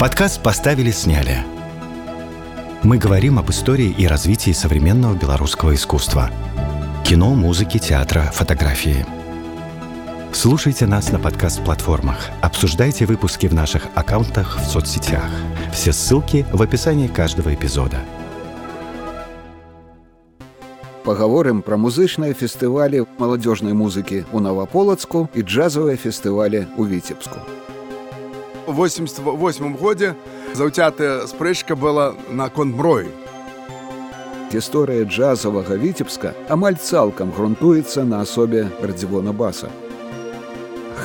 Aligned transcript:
Подкаст 0.00 0.42
«Поставили-сняли». 0.42 1.38
Мы 2.82 2.98
говорим 2.98 3.38
об 3.38 3.50
истории 3.50 3.94
и 3.96 4.06
развитии 4.06 4.52
современного 4.52 5.14
белорусского 5.14 5.74
искусства. 5.74 6.30
Кино, 7.04 7.34
музыки, 7.34 7.78
театра, 7.78 8.30
фотографии. 8.32 9.06
Слушайте 10.32 10.86
нас 10.86 11.12
на 11.12 11.18
подкаст-платформах. 11.18 12.30
Обсуждайте 12.42 13.06
выпуски 13.06 13.46
в 13.46 13.54
наших 13.54 13.86
аккаунтах 13.94 14.58
в 14.60 14.64
соцсетях. 14.64 15.30
Все 15.72 15.92
ссылки 15.92 16.44
в 16.52 16.60
описании 16.62 17.08
каждого 17.08 17.54
эпизода. 17.54 17.98
Поговорим 21.04 21.62
про 21.62 21.76
музычныя 21.76 22.34
фестывалі 22.34 23.06
маладзёжнай 23.18 23.72
музыкі 23.72 24.26
ў 24.26 24.38
Наваполацку 24.42 25.30
і 25.38 25.46
джазавыя 25.46 25.94
фестывалі 25.94 26.66
ў 26.74 26.82
Віцебску. 26.82 27.38
88 28.71 29.75
годзе 29.77 30.15
заўцятая 30.53 31.27
спрэчка 31.27 31.75
была 31.75 32.13
наконт 32.29 32.75
мроі. 32.75 33.11
Гісторыя 34.51 35.05
джазавага 35.07 35.77
віцебска 35.79 36.33
амаль 36.49 36.75
цалкам 36.75 37.31
грунтуецца 37.31 38.03
на 38.03 38.21
асобе 38.25 38.67
радзівона 38.83 39.31
баса. 39.31 39.71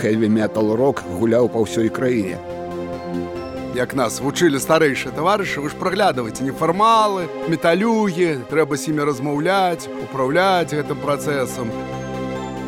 Хэві 0.01 0.29
метал 0.29 0.75
рок 0.75 1.03
гуляў 1.19 1.49
па 1.49 1.63
ўсёй 1.63 1.89
краіне. 1.89 2.43
Як 3.77 3.95
нас 3.95 4.21
вучылі 4.25 4.57
старэйшыя 4.57 5.13
таварышы, 5.13 5.61
вы 5.61 5.69
ж 5.69 5.77
праглядваеце 5.77 6.43
нефармалы, 6.49 7.29
металюгі, 7.47 8.49
трэба 8.49 8.75
з 8.81 8.89
імі 8.89 9.05
размаўляць, 9.05 9.85
управляць 10.01 10.73
гэтым 10.73 10.97
працэсам. 11.05 11.69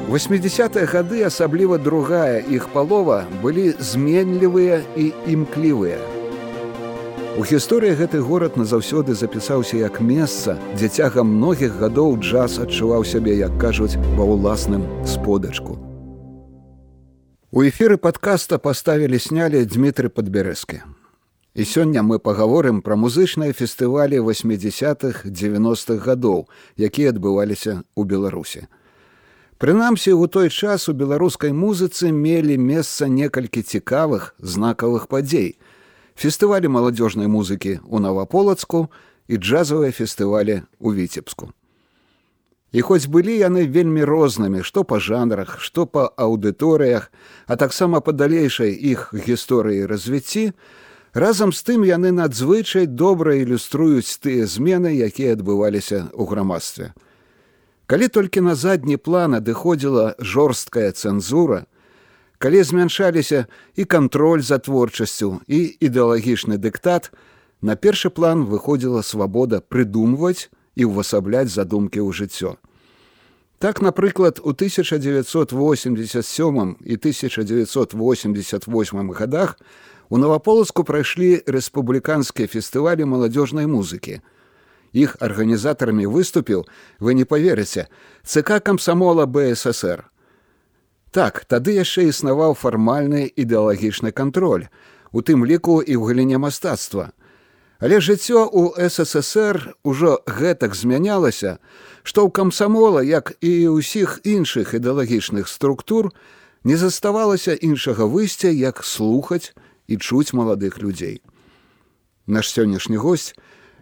80-е 0.09 0.87
гады 0.89 1.21
асабліва 1.29 1.77
другая 1.77 2.41
іх 2.41 2.69
палова 2.73 3.27
былі 3.43 3.75
зменлівыя 3.77 4.81
і 4.97 5.13
імклівыя. 5.29 6.01
У 7.37 7.45
гісторыі 7.45 7.93
гэты 7.93 8.25
горад 8.25 8.57
назаўсёды 8.57 9.13
запісаўся 9.13 9.77
як 9.77 10.01
месца, 10.01 10.57
дзе 10.81 10.89
цягам 10.89 11.29
многіх 11.37 11.77
гадоў 11.77 12.17
джаз 12.25 12.57
адчуваў 12.57 13.05
сябе, 13.05 13.37
як 13.37 13.53
кажуць, 13.61 14.01
ва 14.17 14.25
ўласным 14.25 14.89
сподачку. 15.05 15.77
У 17.53 17.61
эфіры 17.69 18.01
падкаста 18.01 18.57
паставілі 18.57 19.21
снялі 19.21 19.61
Дмітрый 19.69 20.09
Падбярэзкі. 20.09 20.89
І 21.53 21.63
сёння 21.69 22.01
мы 22.01 22.17
пагаворым 22.17 22.81
пра 22.81 22.97
музычныя 22.97 23.53
фестывалі 23.53 24.25
80-х 24.25 25.29
90-х 25.29 26.01
гадоў, 26.01 26.49
якія 26.81 27.13
адбываліся 27.13 27.85
ў 27.93 28.03
Беларусі. 28.09 28.73
Прынамсі, 29.59 30.13
у 30.13 30.27
той 30.27 30.51
час 30.55 30.89
у 30.89 30.93
беларускай 30.95 31.51
музыцы 31.51 32.13
мелі 32.15 32.55
месца 32.63 33.11
некалькі 33.11 33.67
цікавых 33.67 34.39
знакавых 34.39 35.11
падзей. 35.11 35.59
Фестывалі 36.15 36.71
маладзёжнай 36.71 37.27
музыкі 37.27 37.83
ў 37.83 37.99
Наваполацку 37.99 38.87
і 39.27 39.35
джазавыя 39.35 39.91
фестывалі 39.91 40.63
ў 40.79 40.89
Віцебску. 40.95 41.51
І 42.71 42.87
хоць 42.87 43.11
былі 43.11 43.35
яны 43.35 43.67
вельмі 43.67 44.07
рознымі, 44.07 44.63
што 44.63 44.87
па 44.87 45.03
жанрах, 45.03 45.59
што 45.59 45.91
па 45.91 46.07
аўдыторыях, 46.07 47.11
а 47.51 47.59
таксама 47.59 47.99
па 47.99 48.15
далейшай 48.15 48.71
іх 48.71 49.11
гісторыі 49.11 49.91
развіцці, 49.91 50.55
разам 51.19 51.51
з 51.51 51.67
тым 51.67 51.83
яны 51.83 52.15
надзвычай 52.15 52.87
добра 52.87 53.35
ілюструюць 53.35 54.23
тыя 54.23 54.47
змены, 54.47 54.95
якія 54.95 55.35
адбываліся 55.35 56.15
ў 56.15 56.23
грамадстве. 56.31 56.95
Калі 57.89 58.09
толькі 58.09 58.41
на 58.45 58.55
задні 58.55 58.97
план 59.01 59.35
адыходзіла 59.41 60.21
жорсткая 60.21 60.93
цэнзура, 60.93 61.65
калі 62.37 62.61
змяншаліся 62.61 63.49
і 63.81 63.89
кантроль 63.89 64.45
за 64.45 64.61
творчасцю 64.61 65.41
і 65.49 65.73
ідэалагічны 65.81 66.61
дыктат, 66.61 67.09
на 67.65 67.81
першы 67.81 68.13
план 68.13 68.45
выходзіла 68.45 69.01
свабода 69.01 69.65
прыдумваць 69.65 70.53
і 70.77 70.85
ўвасабляць 70.85 71.49
задумкі 71.49 72.05
ў 72.05 72.13
жыццё. 72.13 72.61
Так, 73.57 73.81
напрыклад, 73.81 74.37
у 74.45 74.53
1987 74.53 76.77
і 76.85 76.95
1988 76.95 79.13
годах 79.13 79.59
у 80.13 80.19
Наваполацку 80.19 80.85
прайшлі 80.85 81.43
рэспубліканскія 81.49 82.53
фестывалі 82.53 83.09
маладзёжнай 83.09 83.65
музыкі, 83.65 84.21
іх 84.93 85.17
арганізатарамі 85.21 86.07
выступіў 86.07 86.65
вы 87.01 87.15
не 87.15 87.25
поверыце 87.25 87.89
цк 88.25 88.61
камсамола 88.63 89.27
бсср. 89.27 90.09
Так 91.11 91.45
тады 91.49 91.77
яшчэ 91.81 92.09
існаваў 92.13 92.55
фармальны 92.55 93.29
ідэалагічны 93.29 94.13
кантроль 94.13 94.69
у 95.13 95.25
тым 95.25 95.45
ліку 95.45 95.81
і 95.81 95.97
ў 95.97 96.03
галіне 96.05 96.39
мастацтва. 96.39 97.13
Але 97.79 98.01
жыццё 98.03 98.45
у 98.51 98.75
ссср 98.77 99.75
ужо 99.85 100.19
гэтак 100.27 100.75
змянялася 100.75 101.59
што 102.03 102.25
ў 102.25 102.33
камсамола 102.33 103.05
як 103.05 103.37
і 103.45 103.69
ўсіх 103.77 104.21
іншых 104.25 104.73
ідэалагічных 104.75 105.49
структур 105.49 106.09
не 106.65 106.77
заставалася 106.77 107.53
іншага 107.53 108.09
выйсця 108.09 108.49
як 108.49 108.81
слухаць 108.85 109.53
і 109.89 109.97
чуць 109.97 110.33
маладых 110.33 110.81
людзей. 110.81 111.21
Наш 112.27 112.49
сённяшні 112.53 112.97
гость 112.97 113.37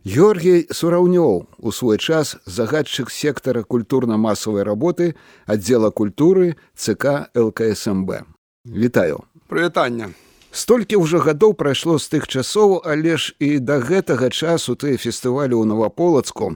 Георгій 0.06 0.70
Сураўнёў 0.70 1.46
у 1.58 1.72
свой 1.72 1.98
час 1.98 2.36
загадчык 2.46 3.10
сектара 3.10 3.66
культурна-масавай 3.66 4.62
работы 4.62 5.16
аддзела 5.46 5.90
культуры 5.90 6.54
ЦК 6.76 7.26
ЛКСМБ. 7.34 8.22
Вітаю. 8.66 9.26
Прывітання. 9.50 10.14
Столькі 10.54 11.02
ўжо 11.02 11.18
гадоў 11.18 11.58
прайшло 11.58 11.98
з 11.98 12.06
тых 12.06 12.30
часоў, 12.30 12.86
але 12.86 13.18
ж 13.18 13.34
і 13.42 13.58
да 13.58 13.82
гэтага 13.82 14.30
часу 14.30 14.78
тыя 14.78 14.94
фестывалі 14.94 15.58
ў 15.58 15.66
Наваполацку 15.66 16.54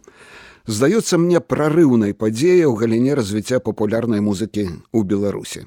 здаюцца 0.71 1.19
мне 1.19 1.43
прарыўнай 1.43 2.15
падзеяй 2.15 2.71
у 2.71 2.79
галіне 2.79 3.19
развіцця 3.19 3.59
папулярнай 3.59 4.23
музыкі 4.23 4.71
ў 4.95 5.03
Беларусі. 5.03 5.67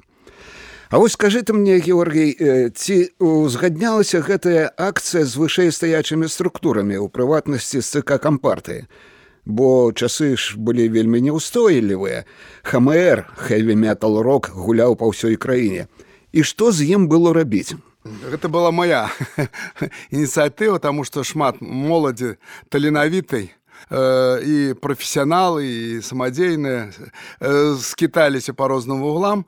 А 0.90 0.98
вось 0.98 1.14
скажы 1.14 1.42
ты 1.42 1.54
мне 1.54 1.80
Георгій 1.80 2.72
ці 2.76 2.98
узгаднялася 3.20 4.22
гэтая 4.22 4.72
акцыя 4.78 5.26
з 5.26 5.38
вышэйстаячымі 5.40 6.28
структурамі 6.28 7.00
ў 7.00 7.08
прыватнасці 7.10 7.82
з 7.82 7.88
ЦК 7.88 8.20
кампартыі 8.20 8.88
бо 9.46 9.92
часы 9.92 10.36
ж 10.38 10.56
былі 10.58 10.88
вельмі 10.90 11.20
неўстойлівыя. 11.20 12.24
Хамр 12.64 13.28
хэві 13.36 13.76
метал 13.76 14.22
рок 14.24 14.50
гуляў 14.56 14.96
па 14.96 15.12
ўсёй 15.12 15.36
краіне. 15.36 15.88
І 16.32 16.44
што 16.48 16.72
з 16.72 16.88
ім 16.88 17.08
было 17.12 17.34
рабіць? 17.36 17.76
Гэта 18.04 18.48
была 18.48 18.72
моя 18.72 19.12
ініцыятыва 20.16 20.80
таму 20.80 21.04
што 21.04 21.24
шмат 21.24 21.60
моладзі 21.60 22.40
таленавітай 22.70 23.52
і 23.92 24.56
прафесіяналы 24.80 25.64
і 25.64 26.02
самадзейныя 26.04 26.92
скіталіся 27.84 28.56
па 28.56 28.68
розным 28.72 29.04
вуглам 29.04 29.44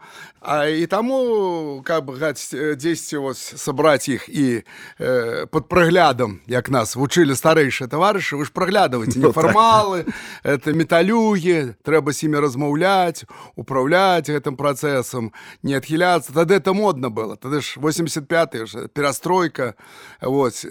А 0.48 0.66
і 0.70 0.86
таму 0.86 1.82
каб 1.86 2.14
дзесьці 2.22 3.18
сабраць 3.34 4.06
іх 4.06 4.30
і 4.30 4.62
э, 5.00 5.46
под 5.50 5.66
праглядам 5.66 6.40
як 6.46 6.70
нас 6.70 6.94
вучылі 6.94 7.34
старэйшыя 7.34 7.90
таварышы 7.90 8.38
вы 8.38 8.46
ж 8.46 8.54
праглядваеце 8.54 9.18
нефармалы 9.26 10.06
это 10.46 10.70
металюгі 10.78 11.74
трэба 11.82 12.14
з 12.14 12.30
імі 12.30 12.46
размаўляць 12.46 13.26
управляць 13.58 14.30
гэтым 14.30 14.54
працэсам 14.54 15.34
не 15.66 15.74
адхіляцца 15.74 16.30
тады 16.30 16.62
это 16.62 16.78
модна 16.78 17.10
было. 17.10 17.42
Тады 17.42 17.66
ж 17.66 17.82
85 17.82 18.70
ж 18.70 18.88
перастройка 18.94 19.74
вось 20.22 20.70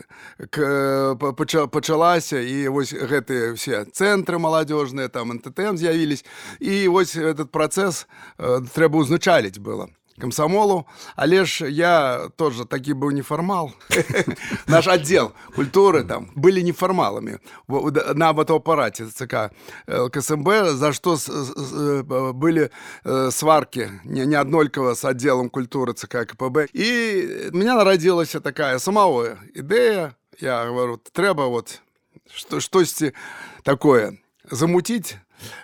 пачалася 1.75 2.39
і 2.39 2.69
вось 2.69 2.95
гэтыя 2.95 3.59
все 3.59 3.91
цэнтры 3.91 4.39
маладзёжныя 4.39 5.11
там 5.11 5.35
нтм 5.35 5.75
з'явілись 5.75 6.23
і 6.63 6.89
вось 6.95 7.19
этот 7.19 7.51
працэс 7.51 8.07
э, 8.39 8.63
трэба 8.71 9.03
ўзначаліць 9.03 9.64
было. 9.65 9.89
Комсомолу. 10.21 10.87
Але 11.17 11.45
ж 11.45 11.71
я 11.71 12.29
тоже 12.37 12.65
такі 12.65 12.95
быў 12.95 13.11
нефармал 13.11 13.73
наш 14.67 14.87
отдел 14.87 15.33
культуры 15.57 16.05
там 16.05 16.31
были 16.37 16.61
неформалами 16.61 17.41
нават 18.15 18.51
у 18.51 18.55
апарате 18.55 19.07
цк 19.07 19.51
ксмб 20.13 20.49
за 20.71 20.93
что 20.93 21.19
были 22.33 22.71
сварки. 23.31 23.91
Не 24.05 24.27
неаднолькава 24.27 24.95
с 24.95 25.05
отделом 25.05 25.51
культуры 25.51 25.95
цк 25.95 26.27
кпб. 26.27 26.69
И 26.73 27.51
меня 27.53 27.75
народилася 27.75 28.41
такая 28.41 28.79
самого 28.79 29.37
ідэя 29.55 30.15
я 30.41 30.65
говорю 30.65 30.99
трэба 31.13 31.49
вот 31.49 31.81
что 32.33 32.61
штосьці 32.61 33.15
такое 33.65 34.19
замутить 34.51 35.17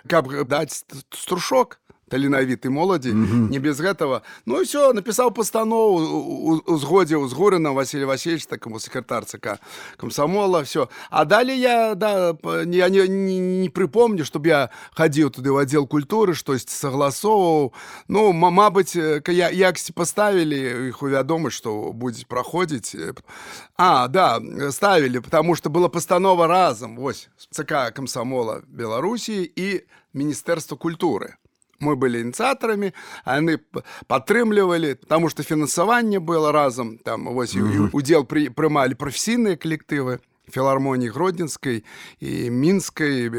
каб 0.07 0.27
даць 0.47 0.85
струшок 1.11 1.79
таленавіты 2.11 2.69
моладзі 2.69 3.09
mm 3.11 3.25
-hmm. 3.25 3.49
не 3.51 3.59
без 3.59 3.79
гэтага 3.79 4.21
ну 4.45 4.61
все 4.61 4.93
напісаў 4.93 5.31
пастанову 5.31 6.61
узгодзе 6.67 7.15
узгорана 7.17 7.71
Василий 7.71 8.05
Васильевич 8.05 8.45
такому 8.45 8.79
сакратар 8.79 9.25
ЦК 9.25 9.59
комсомола 9.97 10.61
все 10.61 10.87
а 11.09 11.25
далее 11.25 11.57
я 11.57 11.95
да 11.95 12.35
я 12.65 12.89
не, 12.89 13.07
не, 13.07 13.39
не 13.39 13.69
припомню 13.69 14.25
чтобы 14.25 14.47
я 14.47 14.69
хадзіў 14.95 15.29
туды 15.29 15.51
в 15.51 15.57
отдел 15.57 15.87
культуры 15.87 16.33
штось 16.33 16.65
согласоўваў 16.67 17.73
ну 18.07 18.33
Мабыць 18.33 18.95
я 19.27 19.49
яксьці 19.49 19.93
поставілі 19.93 20.89
іх 20.89 21.03
увядомасць 21.03 21.57
что 21.57 21.91
будзе 21.93 22.25
праходзіць 22.27 22.95
а 23.77 24.07
да 24.07 24.39
ставілі 24.71 25.19
потому 25.19 25.55
что 25.55 25.69
была 25.69 25.89
постанова 25.89 26.47
разам 26.47 26.97
вось 26.97 27.29
ЦК 27.51 27.93
комсомола 27.95 28.61
Беларусі 28.67 29.51
і 29.55 29.81
міністэрства 30.13 30.75
культуры 30.75 31.40
мы 31.81 31.95
были 31.95 32.21
инициаторами, 32.21 32.93
они 33.25 33.57
падтрымлівалі 34.07 34.95
потому 34.95 35.29
что 35.29 35.43
фінансаванне 35.43 36.19
было 36.19 36.51
разам 36.51 36.97
там 36.97 37.25
вось 37.33 37.55
mm 37.55 37.71
-hmm. 37.71 37.89
удзел 37.91 38.25
при 38.25 38.49
прымалі 38.49 38.93
прафесійныя 38.93 39.55
калектывы 39.55 40.19
філармоніі 40.51 41.09
гродзенскай 41.09 41.83
і 42.19 42.31
мінскай 42.49 43.29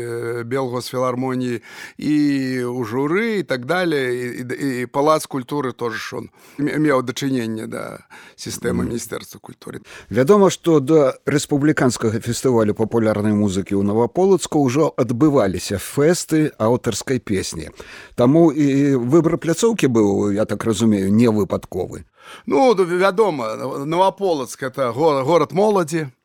белгосфілармоніі 0.44 1.60
і 1.98 2.16
у 2.64 2.84
журы 2.84 3.40
і 3.40 3.42
так 3.42 3.66
далее 3.66 4.40
і, 4.40 4.82
і 4.82 4.86
палац 4.86 5.26
культуры 5.26 5.72
тоже 5.72 6.00
он 6.16 6.30
меў 6.58 7.02
дачыненне 7.02 7.66
да 7.66 8.08
сістэмы 8.36 8.84
міністэрства 8.88 9.38
культуры. 9.38 9.82
Вядома 10.08 10.50
што 10.50 10.80
да 10.80 11.14
рэспубліканскага 11.26 12.20
фестывалю 12.20 12.74
папулярнай 12.74 13.32
музыкі 13.32 13.76
ў 13.76 13.82
наваполацку 13.84 14.64
ўжо 14.64 14.92
адбываліся 14.96 15.78
фэсты 15.78 16.52
аўтарскай 16.58 17.20
песні. 17.20 17.70
Таму 18.16 18.50
і 18.50 18.96
выбор 18.96 19.38
пляцоўкі 19.38 19.86
быў 19.86 20.32
я 20.32 20.44
так 20.44 20.64
разумею 20.64 21.12
не 21.12 21.28
выпадковы. 21.28 22.04
Ну 22.46 22.74
вядома 22.74 23.56
наваполацк 23.84 24.62
это 24.62 24.92
город, 24.92 25.26
город 25.26 25.52
моладзі 25.52 26.02
Э, 26.02 26.21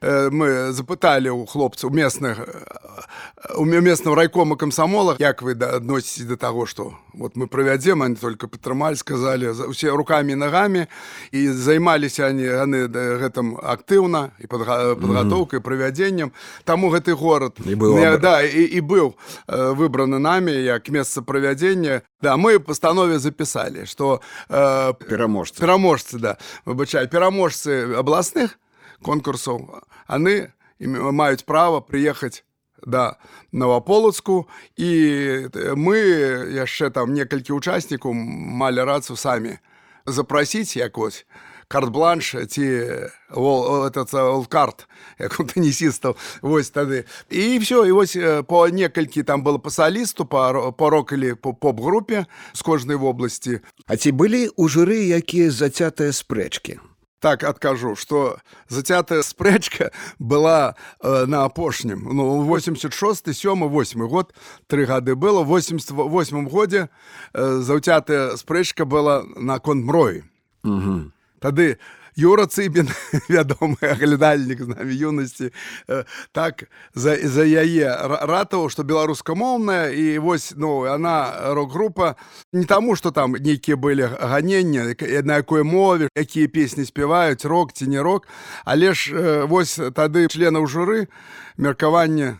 мы 0.00 0.72
запыталі 0.72 1.30
ў 1.30 1.46
хлопцаў 1.46 1.90
местных 1.90 2.38
э, 2.38 3.56
у 3.56 3.64
местного 3.64 4.16
райкома 4.16 4.56
камсамола 4.56 5.16
як 5.18 5.42
вы 5.42 5.52
адносіце 5.52 6.24
да 6.24 6.36
таго 6.36 6.66
што 6.66 6.94
вот 7.12 7.36
мы 7.36 7.46
правядзем 7.46 8.02
они 8.02 8.16
только 8.16 8.48
падтрымалі 8.48 8.96
сказали 8.96 9.48
усе 9.48 9.90
руками 9.90 10.34
нагамі 10.34 10.86
і 11.32 11.48
займаліся 11.48 12.26
они 12.26 12.42
яны 12.42 12.88
гэтым 12.88 13.58
актыўна 13.62 14.30
і 14.38 14.46
подготовкой 14.46 15.60
правядзеннем 15.60 16.32
таму 16.64 16.90
гэты 16.90 17.14
город 17.14 17.58
і 17.64 17.74
быў 17.74 17.98
не, 17.98 18.16
да 18.18 18.42
і, 18.42 18.64
і 18.64 18.80
быў 18.80 19.14
э, 19.48 19.74
выбраны 19.74 20.18
намі 20.18 20.52
як 20.52 20.88
месца 20.88 21.22
правядзення 21.22 22.02
да 22.22 22.36
мы 22.36 22.58
пастанове 22.58 23.18
запісалі 23.18 23.86
что 23.86 24.20
э, 24.48 24.92
пераможцы 25.08 25.60
пераможцы 25.60 26.18
да. 26.18 26.38
Выбачай 26.64 27.08
пераможцы 27.08 27.94
абласных 27.96 28.58
конкурсаў 29.04 29.82
яны 30.08 30.52
маюць 30.80 31.44
права 31.46 31.80
прыехаць 31.80 32.42
да 32.86 33.16
наваполацку 33.52 34.48
і 34.76 34.90
мы 35.78 35.98
яшчэ 36.58 36.90
там 36.90 37.14
некалькі 37.14 37.54
учаснікаў 37.54 38.12
малі 38.12 38.82
рацу 38.86 39.16
самі 39.16 39.58
запрасіць 40.06 40.76
як 40.76 40.98
вось 40.98 41.26
карт-бланш 41.72 42.36
ці 42.52 42.66
карт 44.52 44.88
як 45.18 45.40
у 45.40 45.44
тэнісістаў 45.48 46.16
вось 46.42 46.70
тады. 46.70 47.04
І 47.30 47.58
все 47.58 47.88
і 47.88 47.92
вось 47.96 48.16
по 48.48 48.68
некалькі 48.68 49.22
там 49.22 49.42
было 49.42 49.58
пасалісту 49.58 50.26
парокалі 50.26 51.34
по 51.34 51.54
поп-групе 51.54 52.26
з 52.52 52.62
кожнай 52.62 52.96
вобласці 52.96 53.60
А 53.86 53.96
ці 53.96 54.12
былі 54.12 54.48
ў 54.52 54.68
журы 54.68 55.00
якія 55.16 55.50
зацятыя 55.50 56.12
спрэчкі 56.12 56.91
так 57.22 57.44
адкажу 57.44 57.94
что 57.96 58.38
зацятая 58.68 59.22
спрэчка 59.22 59.92
была 60.18 60.74
э, 61.00 61.24
на 61.26 61.44
апошнім 61.44 62.02
ну 62.12 62.42
86 62.42 63.32
сёмы 63.32 63.68
8 63.68 64.08
год. 64.08 64.34
Три 64.66 64.84
гады 64.84 65.14
было. 65.14 65.44
88 65.44 66.48
годзе 66.48 66.88
э, 67.32 67.58
заўцятая 67.62 68.36
спрэчка 68.36 68.84
была 68.84 69.22
на 69.36 69.58
конмроі 69.60 70.24
тады 71.38 71.78
Юра 72.16 72.44
Цыбін 72.46 72.90
вядомы 73.32 73.80
аглядальнік 73.80 74.62
з 74.62 74.68
намі 74.68 74.92
юнасці 74.92 75.50
э, 75.88 76.04
так 76.32 76.68
за, 76.94 77.16
за 77.16 77.44
яе 77.44 77.88
ратаў 78.28 78.68
што 78.68 78.84
беларускамоўная 78.84 79.88
і 79.96 80.18
вось 80.18 80.52
ну 80.56 80.84
она 80.84 81.52
рок-група 81.56 82.16
не 82.52 82.64
таму 82.64 82.96
што 82.96 83.10
там 83.10 83.32
нейкія 83.32 83.76
былі 83.76 84.12
ганення 84.20 84.92
на 85.24 85.40
якой 85.40 85.62
мове 85.62 86.08
якія 86.16 86.48
песні 86.48 86.84
спяваюць 86.84 87.44
рок 87.44 87.72
ці 87.72 87.88
не 87.88 88.00
рок 88.00 88.28
але 88.64 88.92
ж 88.92 89.12
э, 89.12 89.46
вось 89.46 89.80
тады 89.96 90.28
членаў 90.28 90.68
журы 90.68 91.08
меркаванне 91.56 92.36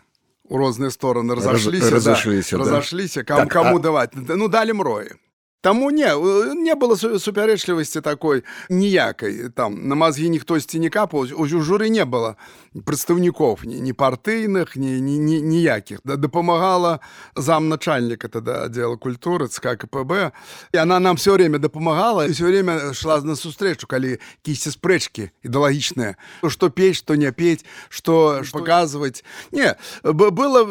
у 0.53 0.59
розныя 0.61 0.93
стороны 0.93 1.35
разошліся 1.35 1.91
разошліся 1.91 2.57
да, 2.57 2.65
разошліся 2.65 3.25
кам, 3.25 3.49
так, 3.49 3.49
каму 3.49 3.77
а... 3.77 3.81
даваць 3.81 4.13
ну 4.13 4.49
далі 4.49 4.73
мроі 4.77 5.17
Таму 5.63 5.91
не 5.91 6.11
не 6.59 6.75
было 6.75 6.97
супярэчлівасці 6.99 8.01
такой 8.03 8.43
ніякай 8.69 9.49
там 9.55 9.89
на 9.89 9.95
мазгі 9.95 10.29
ніхтосьці 10.29 10.83
не 10.83 10.91
капаў 10.91 11.31
у 11.39 11.47
журы 11.47 11.87
не 11.87 12.03
было 12.05 12.35
прадстаўнікоў 12.75 13.63
ні, 13.63 13.79
ні 13.79 13.93
партыйных 13.93 14.75
ні, 14.75 14.99
ні, 15.01 15.19
ні, 15.19 15.39
ніякіх 15.43 16.03
да, 16.05 16.17
дапамагала 16.17 16.99
замначальніка 17.37 18.27
тада 18.27 18.67
аддзела 18.67 18.97
культуры 18.97 19.47
ЦК 19.47 19.79
КПБ 19.79 20.33
і 20.75 20.79
она 20.83 20.99
нам 20.99 21.15
все 21.17 21.39
время 21.39 21.59
дапамагала 21.59 22.27
і 22.27 22.35
все 22.35 22.45
время 22.45 22.93
шла 22.93 23.21
на 23.23 23.39
сустрэчу 23.39 23.87
калі 23.87 24.19
кісці 24.43 24.75
спрэчкі 24.75 25.31
ідэалагічныя 25.47 26.19
што 26.51 26.75
пець 26.75 26.99
што 26.99 27.15
не 27.15 27.31
пець 27.31 27.63
што 27.87 28.43
паказваць 28.51 29.23
не 29.53 29.79
было 30.03 30.67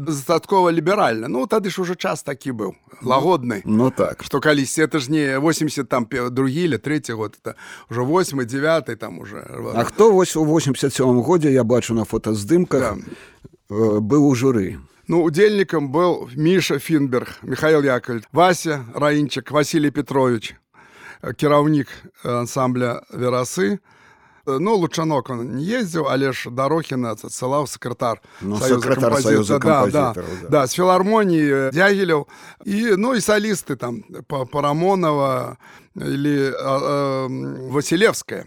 дастаткова 0.00 0.72
ліберальна 0.72 1.28
ну 1.28 1.44
тады 1.46 1.68
ж 1.68 1.84
уже 1.84 1.94
час 1.94 2.22
такі 2.22 2.56
быў. 2.56 2.72
Лагод 3.02 3.33
годны 3.33 3.61
ну 3.65 3.91
так 3.91 4.23
что 4.23 4.39
калісь 4.39 4.77
это 4.77 4.99
ж 4.99 5.11
не 5.11 5.39
80 5.39 5.89
там 5.89 6.07
другі 6.31 6.65
или 6.65 6.77
третий 6.77 7.15
год 7.15 7.37
это 7.43 7.55
уже 7.89 8.01
8 8.01 8.45
9 8.45 8.99
там 8.99 9.19
уже 9.19 9.37
А 9.75 9.83
хто 9.83 10.11
вось 10.11 10.35
у 10.35 10.45
87 10.45 11.21
годзе 11.21 11.51
я 11.51 11.63
бачу 11.63 11.93
на 11.93 12.05
фотаздымках 12.05 12.79
да. 12.79 12.97
Э, 13.69 13.99
быў 13.99 14.27
у 14.27 14.35
журы 14.35 14.77
Ну 15.07 15.23
удзельнікам 15.23 15.91
был 15.91 16.29
міша 16.35 16.79
фінберг 16.79 17.39
михаил 17.41 17.83
яковль 17.83 18.21
вася 18.31 18.85
раінчик 18.95 19.51
василий 19.51 19.91
петрович 19.91 20.55
кіраўнік 21.37 21.87
ансамбля 22.23 23.01
верасы 23.13 23.79
Ну 24.46 24.76
лучанок 24.76 25.30
он 25.30 25.56
не 25.56 25.64
ездзіў 25.64 26.08
але 26.08 26.32
ж 26.32 26.50
дарохіна 26.50 27.14
цалаў 27.16 27.66
сакратар 27.66 28.20
ну, 28.40 28.58
сакратар 28.58 29.16
да, 29.22 29.58
да, 29.58 29.86
да. 29.88 30.14
да, 30.48 30.66
з 30.66 30.72
філармоніі 30.74 31.70
дягеляў 31.72 32.26
і 32.64 32.96
ну 32.96 33.14
і 33.14 33.20
салісты 33.20 33.76
там 33.76 34.04
па 34.28 34.44
парамонова 34.44 35.56
или 35.96 36.52
васілевская 37.70 38.44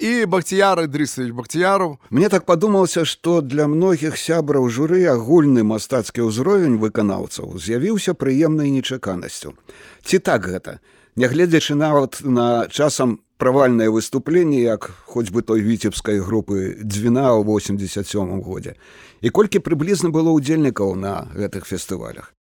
і 0.00 0.26
бахціяры 0.26 0.86
дрысавіч 0.90 1.30
бахціяру 1.30 1.98
мне 2.10 2.28
так 2.28 2.46
падумалася 2.46 3.04
што 3.06 3.40
для 3.40 3.66
многіх 3.70 4.18
сябраў 4.18 4.66
журы 4.68 5.06
агульны 5.06 5.62
мастацкі 5.62 6.26
ўзровень 6.26 6.78
выканаўцаў 6.82 7.54
з'явіўся 7.58 8.14
прыемнай 8.18 8.74
нечаканасцю. 8.74 9.54
Ці 10.02 10.18
так 10.18 10.46
гэта? 10.50 10.80
Нягледзячы 11.14 11.78
нават 11.78 12.18
на 12.26 12.66
часам 12.66 13.22
правальнае 13.38 13.90
выступленне 13.90 14.62
як 14.62 14.90
хоць 15.06 15.30
бы 15.30 15.42
той 15.42 15.60
віцебскай 15.60 16.20
групы 16.20 16.78
дзвіна 16.82 17.34
ў 17.34 17.42
87 17.44 18.40
годзе. 18.42 18.78
І 19.20 19.30
колькі 19.30 19.64
прыблізна 19.64 20.10
было 20.14 20.30
ўдзельнікаў 20.36 20.94
на 20.94 21.28
гэтых 21.34 21.66
фестывалях 21.66 22.34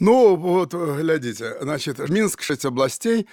Ну 0.00 0.36
вот 0.36 0.74
глядите, 0.74 1.56
значит, 1.60 2.08
Минск 2.08 2.42
6 2.42 2.64
областей, 2.64 3.26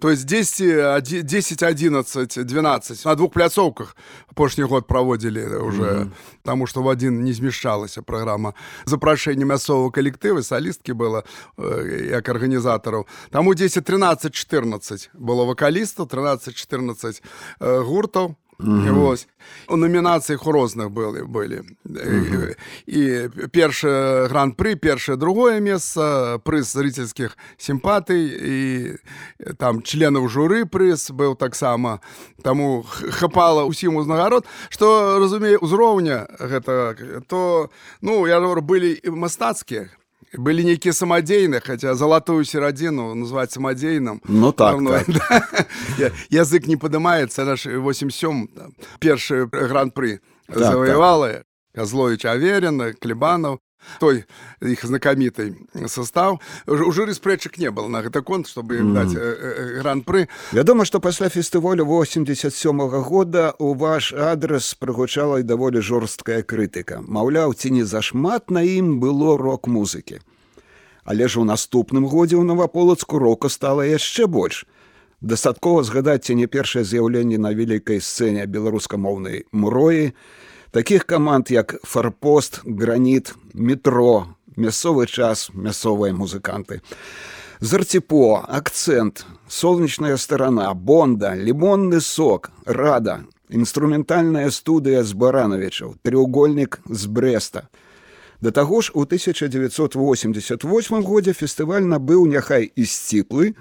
то 0.00 0.10
есть 0.10 0.24
10, 0.24 1.26
10 1.26 1.62
11, 1.62 2.46
12 2.46 3.04
на 3.04 3.14
двух 3.14 3.32
пляцоўках 3.32 3.96
апошні 4.30 4.64
год 4.64 4.86
проводили 4.86 5.44
уже, 5.56 5.82
mm 5.82 5.98
-hmm. 5.98 6.10
потому 6.42 6.66
что 6.66 6.82
в 6.82 6.88
один 6.88 7.24
не 7.24 7.32
змешалась 7.32 7.98
программа 8.06 8.54
запрашэння 8.86 9.44
мясцового 9.44 9.90
коллектыва, 9.90 10.42
солистки 10.42 10.92
было, 10.92 11.24
э, 11.58 12.10
як 12.10 12.28
организаторов. 12.28 13.06
Там 13.30 13.46
у 13.46 13.54
10, 13.54 13.84
13, 13.84 14.34
14 14.34 15.10
было 15.14 15.44
вокалистов, 15.44 16.08
13, 16.08 16.54
14 16.54 17.22
э, 18.58 18.64
гуртов, 18.64 18.94
Вось. 18.94 19.28
У 19.68 19.76
номінацыях 19.76 20.46
у 20.46 20.52
розных 20.52 20.90
былі 20.90 21.24
былі 21.24 21.62
і 22.86 23.28
першае 23.52 24.28
гран-пры 24.28 24.76
першае 24.76 25.16
другое 25.16 25.60
месца 25.60 26.38
прыз 26.44 26.72
зрительскіх 26.72 27.36
сімпатый 27.56 28.22
і 28.24 28.58
там 29.58 29.82
членаў 29.82 30.28
журы 30.28 30.64
прыз 30.66 31.10
быў 31.10 31.36
таксама 31.36 32.00
таму 32.42 32.84
хапала 32.88 33.64
ўсім 33.68 33.96
узнагарод 33.96 34.46
што 34.68 35.18
разумею 35.20 35.58
узроўня 35.60 36.26
гэта 36.38 36.96
то 37.28 37.70
ну 38.00 38.26
я 38.26 38.40
говорю 38.40 38.62
былі 38.62 39.00
мастацкія 39.04 39.88
былі 40.36 40.64
нейкія 40.64 40.92
самадзейныя 40.92 41.60
хаця 41.60 41.94
залатую 41.94 42.44
серадзіну 42.44 43.14
называць 43.14 43.52
самадзейным 43.54 44.20
ну 44.28 44.52
так, 44.52 44.78
так. 44.82 45.66
Да. 45.98 46.10
язык 46.30 46.66
не 46.66 46.76
падымаецца 46.76 47.44
наш 47.44 47.66
87 47.66 48.48
першы 49.00 49.46
гран-пры 49.46 50.20
так, 50.46 50.58
заваявала 50.58 51.28
так. 51.28 51.46
Козлович 51.74 52.24
Аверина, 52.24 52.92
Клебанов, 52.92 53.58
той 54.00 54.24
их 54.60 54.84
знакомитый 54.84 55.56
состав. 55.86 56.40
У 56.66 56.92
жюри 56.92 57.12
спрэчак 57.14 57.58
не 57.58 57.70
было 57.70 57.88
на 57.88 58.02
гэта 58.02 58.22
конт, 58.22 58.48
чтобы 58.48 58.78
mm. 58.78 58.94
даць 58.94 59.16
гран-пры. 59.80 60.28
Вядома, 60.52 60.84
што 60.84 61.00
пасля 61.00 61.28
фестывалю 61.28 61.84
87 61.84 62.80
-го 62.80 63.02
года 63.02 63.54
у 63.58 63.74
ваш 63.74 64.12
адрес 64.12 64.74
прыгучала 64.74 65.40
і 65.40 65.42
даволі 65.42 65.80
жорсткая 65.80 66.42
крытыка. 66.42 67.00
Маўляў, 67.06 67.54
ці 67.54 67.70
не 67.70 67.84
зашмат 67.84 68.50
на 68.50 68.62
ім 68.62 69.00
было 69.00 69.36
рок-музыкі. 69.36 70.20
Але 71.04 71.28
ж 71.28 71.40
у 71.40 71.44
наступным 71.44 72.08
годзе 72.08 72.36
ў 72.36 72.44
наваполацку 72.44 73.18
рока 73.18 73.48
стала 73.48 73.84
яшчэ 73.84 74.26
больш. 74.26 74.66
Дастаткова 75.20 75.82
згадаць 75.84 76.24
ці 76.28 76.34
не 76.34 76.46
першае 76.46 76.84
з'яўленне 76.84 77.38
на 77.38 77.52
вялікай 77.52 78.00
сцэне 78.00 78.44
беларускамоўнай 78.46 79.44
муроі, 79.52 80.12
таких 80.74 81.04
каманд 81.04 81.50
як 81.50 81.76
фарпост 81.82 82.60
граніт 82.64 83.34
метро 83.54 84.26
мясцовы 84.56 85.06
час 85.06 85.50
мясцовыя 85.54 86.10
музыканты 86.10 86.80
зарціпо 87.60 88.42
акцент 88.48 89.24
солнечная 89.46 90.16
сторона 90.16 90.74
бонда 90.74 91.34
лімонны 91.36 92.00
сок 92.00 92.50
рада 92.66 93.22
інструментальная 93.50 94.50
студыя 94.50 95.04
з 95.04 95.12
барановичаў 95.14 95.94
треугольнік 96.02 96.80
з 96.90 97.06
бреста. 97.06 97.68
Да 98.40 98.50
таго 98.50 98.82
ж 98.82 98.90
у 98.94 99.06
1988 99.06 101.02
годзе 101.02 101.32
фестываль 101.32 101.86
набыў 101.86 102.26
няхай 102.26 102.72
і 102.74 102.82
сціплы 102.82 103.54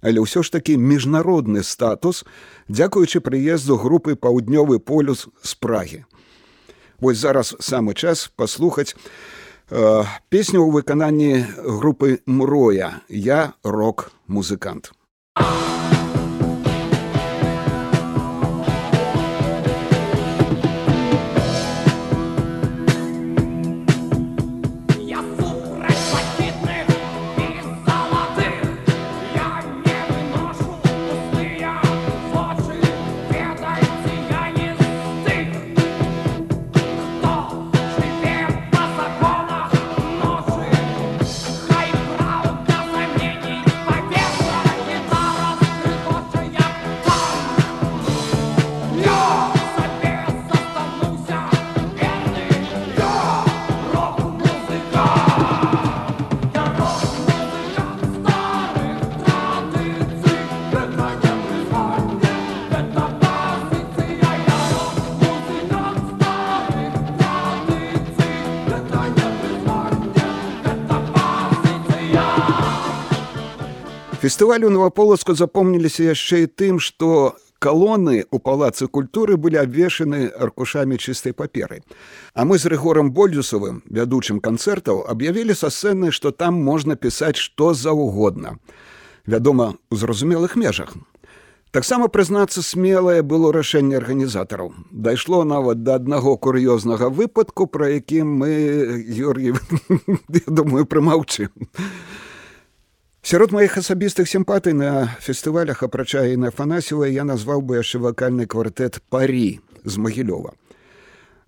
але 0.00 0.24
ўсё 0.24 0.40
ж 0.40 0.48
такі 0.48 0.80
міжнародны 0.80 1.60
статус 1.60 2.24
дзякуючы 2.72 3.20
прыезду 3.20 3.76
групы 3.76 4.16
паўднёвы 4.16 4.80
полюс 4.80 5.28
з 5.42 5.54
прагі 5.60 6.04
Вось 7.00 7.18
зараз 7.18 7.56
самы 7.60 7.94
час 7.94 8.30
паслухаць 8.36 8.94
э, 8.94 10.04
песню 10.28 10.62
ў 10.62 10.70
выкананні 10.70 11.46
групы 11.80 12.20
мроя 12.26 13.00
я 13.08 13.54
рок-музыкант. 13.62 14.92
Фестывалю 74.24 74.70
Новополацку 74.72 75.34
запомніліся 75.36 76.06
яшчэ 76.08 76.38
і 76.42 76.48
тым, 76.48 76.76
што 76.80 77.36
калоны 77.60 78.24
ў 78.24 78.40
палацы 78.40 78.88
культуры 78.88 79.36
былі 79.36 79.60
абвешаны 79.60 80.32
аркушамі 80.32 80.96
чыстай 80.96 81.36
паперы. 81.36 81.84
А 82.32 82.48
мы 82.48 82.56
з 82.56 82.72
рэгорам 82.72 83.12
Больдюсавым, 83.12 83.82
вядучым 83.84 84.40
канцэртаў, 84.40 85.04
аб'явілі 85.12 85.52
са 85.52 85.68
сцэны, 85.68 86.08
што 86.08 86.32
там 86.32 86.56
можна 86.56 86.96
пісаць 86.96 87.36
што 87.36 87.74
заўгодна. 87.76 88.56
Вядома, 89.28 89.76
у 89.92 90.00
зразумелых 90.00 90.56
межах. 90.56 90.96
Таксама 91.68 92.08
прызнацца 92.08 92.64
смелае 92.64 93.20
было 93.20 93.52
рашэнне 93.52 94.00
арганізатараў. 94.00 94.72
Дайшло 94.88 95.44
нават 95.44 95.84
да 95.84 96.00
аднаго 96.00 96.38
кур'ёзнага 96.40 97.12
выпадку, 97.12 97.68
пра 97.68 97.92
якім 98.00 98.40
мы 98.40 99.04
Юр'і 99.04 99.52
думаю, 100.48 100.88
прымаўчым. 100.88 101.52
Сярод 103.24 103.54
маіх 103.56 103.78
асабістых 103.80 104.28
сімпатый 104.28 104.74
на 104.76 105.16
фестывалях 105.16 105.82
апрача 105.82 106.26
і 106.28 106.36
на 106.36 106.50
фанасіва 106.52 107.06
я 107.08 107.24
назваў 107.24 107.62
бы 107.64 107.80
яшчэ 107.80 107.96
вакальны 108.04 108.44
квартэт 108.44 109.00
парі 109.08 109.64
з 109.80 109.96
магілёва. 109.96 110.52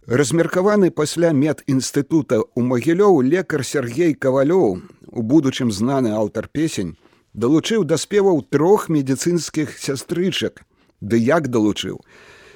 Размеркаваны 0.09 0.89
пасля 0.89 1.37
медінстытута 1.37 2.41
ў 2.41 2.65
магілёў 2.65 3.21
лекар 3.29 3.61
Сергей 3.61 4.17
кавалёў, 4.17 4.81
у 5.13 5.21
будучым 5.21 5.69
знаны 5.69 6.17
аўтар 6.17 6.49
песень, 6.49 6.97
далучыў 7.37 7.85
да 7.85 8.01
спеваў 8.01 8.41
трох 8.49 8.89
медыцынскіх 8.89 9.77
сястрычак. 9.77 10.65
Ды 11.05 11.21
як 11.21 11.53
далучыў. 11.53 12.01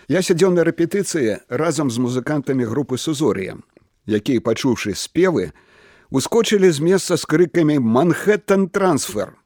Я 0.09 0.25
сядзеў 0.25 0.57
на 0.57 0.65
рэпетыцыі 0.65 1.45
разам 1.53 1.93
з 1.93 2.01
музыкантамі 2.01 2.65
групы 2.65 2.97
Сузорыя, 2.97 3.61
якія, 4.09 4.41
пачуўшы 4.41 4.97
спевы, 4.97 5.53
ускочылі 6.11 6.71
з 6.71 6.83
месца 6.83 7.17
з 7.17 7.25
крыкамі 7.25 7.79
манхэттан 7.79 8.69
трансфер. 8.69 9.39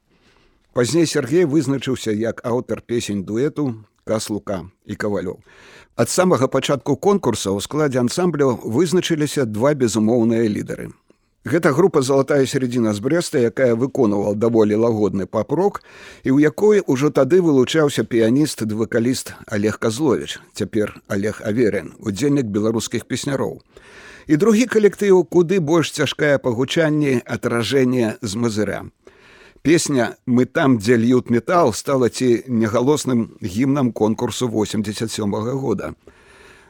Пазней 0.73 1.05
Сергей 1.05 1.45
вызначыўся 1.45 2.11
як 2.11 2.41
аўтар 2.43 2.81
песень 2.81 3.23
дуэту 3.23 3.85
каслука 4.03 4.65
і 4.85 4.95
кавалёў. 4.97 5.39
Ад 5.95 6.09
самага 6.09 6.49
пачатку 6.51 6.97
конкурса 6.97 7.53
ў 7.53 7.61
складзе 7.61 8.01
ансамбляў 8.01 8.59
вызначыліся 8.65 9.45
два 9.45 9.73
безумоўныя 9.73 10.49
лідары. 10.49 10.91
Гэта 11.45 11.71
група 11.77 12.01
залатая 12.01 12.41
сярэдзіна 12.49 12.97
з 12.97 12.99
брэста, 13.05 13.37
якая 13.37 13.77
выконвала 13.77 14.33
даволі 14.33 14.81
лагодны 14.81 15.29
папрок 15.29 15.85
і 16.25 16.33
ў 16.33 16.41
якой 16.41 16.81
ужо 16.81 17.13
тады 17.13 17.37
вылучаўся 17.45 18.01
піяніст 18.01 18.65
ды 18.65 18.73
вакаліст 18.73 19.37
Олег 19.45 19.77
Казлович, 19.77 20.41
цяпер 20.57 20.97
Олег 21.07 21.45
Аверен, 21.45 21.93
удзельнік 22.01 22.49
беларускіх 22.49 23.05
песняроў 23.05 23.61
і 24.27 24.37
другі 24.37 24.65
калектыў 24.65 25.23
куды 25.25 25.59
больш 25.59 25.91
цяжкае 25.93 26.37
пагучанне 26.39 27.21
атражэнне 27.25 28.17
з 28.21 28.35
мазыря. 28.35 28.85
Песня 29.61 30.15
мы 30.25 30.45
там, 30.45 30.77
дзе 30.77 30.97
льют 30.97 31.29
метал 31.29 31.73
стала 31.73 32.09
ці 32.09 32.43
негалосным 32.47 33.37
гімнам 33.41 33.91
конкурсу 33.91 34.47
87 34.47 35.35
-го 35.35 35.51
года. 35.51 35.93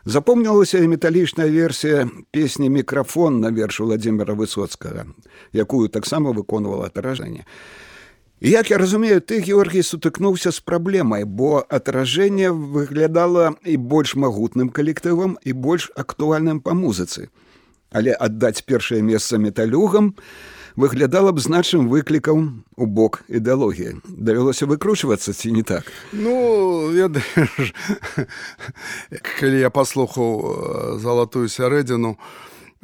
Запомнілася 0.06 0.78
і 0.78 0.88
металічная 0.88 1.50
версія 1.50 2.10
песні 2.32 2.70
мікрафон 2.70 3.40
на 3.40 3.52
вершу 3.52 3.86
владимира 3.86 4.34
высоцкага, 4.34 5.06
якую 5.54 5.90
таксама 5.90 6.32
выконвала 6.32 6.86
атражэнне. 6.86 7.46
Як 8.42 8.72
я 8.72 8.78
разумею, 8.78 9.22
ты 9.22 9.40
Георгій 9.40 9.82
сутыкнуўся 9.82 10.52
з 10.52 10.60
праблемай, 10.60 11.24
бо 11.24 11.66
атражэнне 11.70 12.52
выглядала 12.52 13.56
і 13.66 13.78
больш 13.78 14.16
магутным 14.16 14.70
калектывам 14.70 15.38
і 15.44 15.54
больш 15.54 15.92
актуальным 15.96 16.60
па 16.60 16.74
музыцы 16.74 17.30
але 17.96 18.12
аддаць 18.12 18.68
першае 18.68 19.00
месца 19.00 19.40
металюгам 19.40 20.16
выглядала 20.76 21.32
б 21.32 21.40
значым 21.40 21.88
выклікам 21.88 22.68
у 22.76 22.86
бок 22.86 23.24
ідэалогіі. 23.32 24.04
Давялося 24.12 24.68
выкручвацца 24.68 25.32
ці 25.32 25.56
не 25.56 25.64
так? 25.64 25.88
Ну 26.12 26.92
я 26.92 27.08
калі 29.40 29.58
я 29.64 29.72
паслухаў 29.72 30.32
э, 30.44 31.00
залатую 31.00 31.48
сярэдзіну 31.48 32.20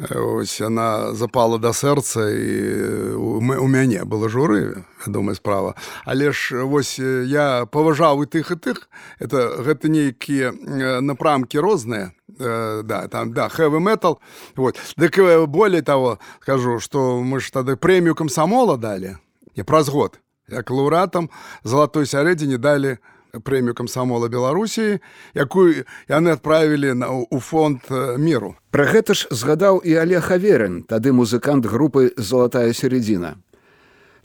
ось 0.10 0.62
она 0.62 1.14
запала 1.14 1.60
да 1.60 1.74
сэрца 1.74 2.26
і 2.32 3.20
мы 3.44 3.60
у 3.60 3.68
мяне 3.68 4.04
было 4.04 4.30
журы 4.30 4.86
вядомая 5.06 5.36
справа. 5.36 5.76
Але 6.06 6.32
ж 6.32 6.64
вось 6.64 6.98
я 7.00 7.66
паважаў 7.66 8.24
і 8.24 8.26
тых 8.26 8.52
і 8.52 8.58
тых. 8.58 8.90
Это 9.20 9.62
гэта 9.62 9.90
нейкія 9.90 10.56
напрамкі 11.02 11.60
розныя 11.60 12.16
э, 12.42 12.82
да 12.84 13.08
там 13.08 13.34
да 13.34 13.48
heavy 13.48 13.80
metal. 13.80 14.18
Вот. 14.56 14.78
Дык 14.98 15.18
э, 15.20 15.46
более 15.46 15.82
того 15.82 16.20
скажу 16.42 16.80
что 16.80 17.22
мы 17.22 17.40
ж 17.40 17.52
тады 17.52 17.76
прэмію 17.76 18.16
камсамола 18.16 18.78
далі 18.78 19.18
і 19.56 19.64
праз 19.64 19.90
год 19.90 20.20
як 20.50 20.70
лаўратам 20.70 21.30
залатой 21.64 22.06
сярэдзіне 22.06 22.58
далі 22.58 22.98
прэмію 23.40 23.74
камсамола 23.74 24.28
беларусі 24.28 25.00
якую 25.34 25.88
яны 26.10 26.36
адправілі 26.36 26.94
на 26.94 27.08
у 27.12 27.40
фонд 27.40 27.88
міру 28.18 28.56
пра 28.72 28.86
гэта 28.92 29.16
ж 29.16 29.28
згадаў 29.32 29.80
і 29.86 29.96
олег 30.04 30.28
хаверын 30.28 30.84
тады 30.84 31.16
музыкант 31.16 31.66
групы 31.66 32.12
золотая 32.18 32.74
сярэдзіна 32.74 33.40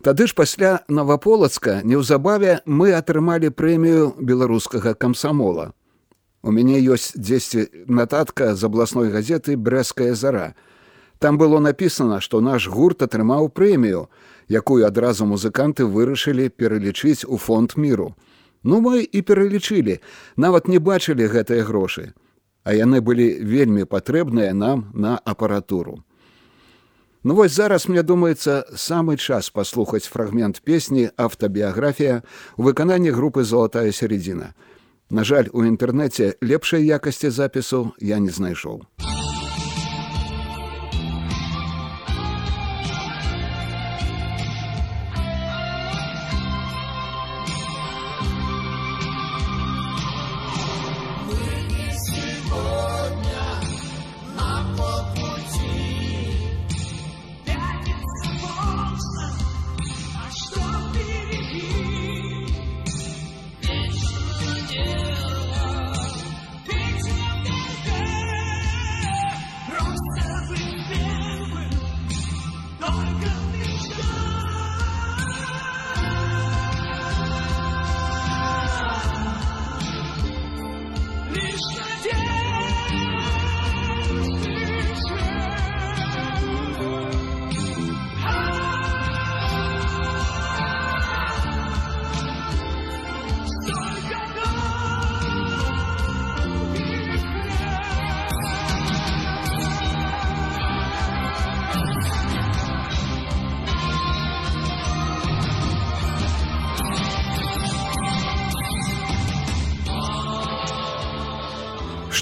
тады 0.03 0.27
ж 0.27 0.35
пасля 0.35 0.83
наваполацка 0.89 1.81
неўзабаве 1.85 2.61
мы 2.67 2.93
атрымалі 2.99 3.51
прэмію 3.55 4.15
беларускага 4.19 4.95
камсамола 4.95 5.73
у 6.47 6.55
мяне 6.55 6.79
ёсць 6.79 7.11
дзесьці 7.19 7.67
нататка 7.91 8.55
з 8.55 8.71
абласной 8.71 9.11
газеты 9.11 9.59
брэская 9.59 10.15
зара 10.15 10.55
там 11.19 11.43
было 11.43 11.59
напісана 11.59 12.23
што 12.23 12.41
наш 12.41 12.71
гурт 12.71 13.03
атрымаў 13.03 13.51
прэмію 13.51 14.07
якую 14.49 14.87
адразу 14.87 15.27
музыканты 15.27 15.91
вырашылі 15.91 16.49
пералічыць 16.49 17.27
у 17.27 17.37
фонд 17.37 17.75
міру 17.77 18.15
Ну 18.67 18.81
мы 18.83 19.07
і 19.07 19.23
пералічылі, 19.23 20.01
нават 20.37 20.67
не 20.67 20.83
бачылі 20.83 21.31
гэтыя 21.31 21.63
грошы, 21.63 22.19
а 22.67 22.75
яны 22.75 22.99
былі 22.99 23.39
вельмі 23.39 23.87
патрэбныя 23.87 24.51
нам 24.59 24.91
на 24.91 25.23
апаратуру. 25.23 26.03
Ну 27.23 27.35
вось 27.39 27.55
зараз 27.55 27.87
мне 27.87 28.03
думаецца 28.03 28.67
самы 28.75 29.17
час 29.23 29.51
паслухаць 29.55 30.11
фрагмент 30.11 30.67
песні 30.67 31.11
аўтабіяграфія 31.15 32.27
у 32.59 32.67
выкананні 32.67 33.15
групы 33.15 33.47
золотая 33.47 33.95
сярэдзіна. 33.95 34.59
На 35.11 35.25
жаль, 35.25 35.47
у 35.53 35.63
інтэрнэце 35.63 36.35
лепшай 36.43 36.83
якасці 36.85 37.31
запісу 37.31 37.93
я 38.01 38.19
не 38.19 38.31
знайшоў. 38.31 38.83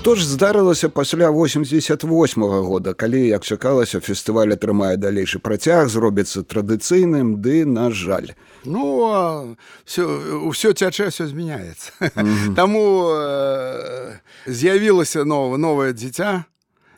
Што 0.04 0.14
ж 0.20 0.24
здарылася 0.28 0.88
пасля 0.88 1.30
88 1.30 2.42
-го 2.42 2.62
года, 2.62 2.92
калі 2.94 3.26
як 3.26 3.44
чакалася 3.44 4.00
фестываль 4.00 4.52
атрымае 4.52 4.96
далейшы 4.96 5.38
працяг 5.38 5.88
зробіцца 5.88 6.44
традыцыйным 6.44 7.40
ды 7.40 7.64
на 7.64 7.90
жаль. 7.90 8.36
Ну 8.64 9.56
все, 9.84 10.04
ўсё 10.44 10.76
цячэ 10.76 11.08
все 11.08 11.26
змяняецца. 11.26 11.92
Mm 12.00 12.36
-hmm. 12.36 12.54
Таму 12.54 13.08
э, 13.16 14.20
з'явілася 14.46 15.24
нова 15.24 15.56
новае 15.56 15.92
дзіця, 15.92 16.44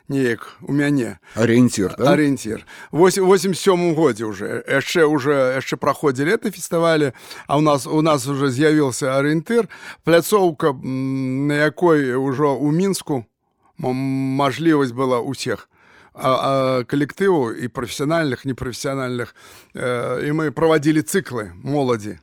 неяк 0.09 0.57
у 0.61 0.73
мяне. 0.73 1.19
Арыенцір 1.35 1.95
да? 1.97 2.13
арыенцір. 2.13 2.65
87 2.91 3.95
годзе 3.95 4.25
уже. 4.25 4.63
Яшчэ 4.67 5.05
уже 5.05 5.55
яшчэ 5.57 5.77
праходзілі 5.77 6.33
это 6.33 6.51
фестывалі 6.51 7.13
а 7.47 7.57
у 7.57 7.61
нас 7.61 7.87
у 7.87 8.01
нас 8.01 8.27
уже 8.27 8.49
з'явіўся 8.49 9.17
арыентыр. 9.19 9.67
Пляцоўка 10.03 10.73
на 10.73 11.53
якой 11.53 12.15
ужо 12.15 12.55
у 12.55 12.71
мінску 12.71 13.25
мажлівасць 13.77 14.91
была 14.91 15.21
ўсіх 15.21 15.69
калектыву 16.17 17.53
і 17.53 17.67
прафесіянальных 17.67 18.45
непрафесіянальных 18.45 19.35
э, 19.75 20.25
і 20.25 20.31
мы 20.33 20.49
правадзілі 20.49 21.05
цыклы 21.05 21.53
моладзі 21.61 22.17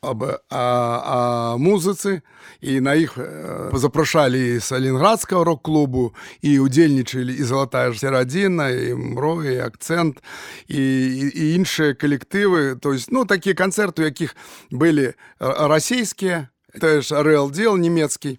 об 0.00 0.22
а, 0.22 0.36
а 0.50 1.56
музыцы 1.58 2.22
і 2.60 2.80
на 2.80 2.94
іх 2.98 3.14
э, 3.18 3.70
запрашалі 3.78 4.58
салінградскага 4.60 5.44
рок-клубу 5.44 6.14
і 6.42 6.58
удзельнічалі 6.58 7.30
і 7.30 7.42
залатая 7.46 7.92
ж 7.92 8.00
сярадзіна 8.02 8.68
і 8.74 8.94
мро 8.94 9.44
і 9.46 9.62
акцэнт 9.62 10.18
і, 10.66 10.82
і, 10.82 11.24
і 11.30 11.44
іншыя 11.62 11.94
калектывы 11.94 12.74
то 12.74 12.92
есть 12.92 13.12
ну 13.14 13.24
такія 13.24 13.54
канцэрты 13.54 14.10
якіх 14.10 14.34
былі 14.70 15.14
расійскія 15.38 16.50
ж 16.74 17.06
рэалдзел 17.22 17.78
нямецкі 17.78 18.38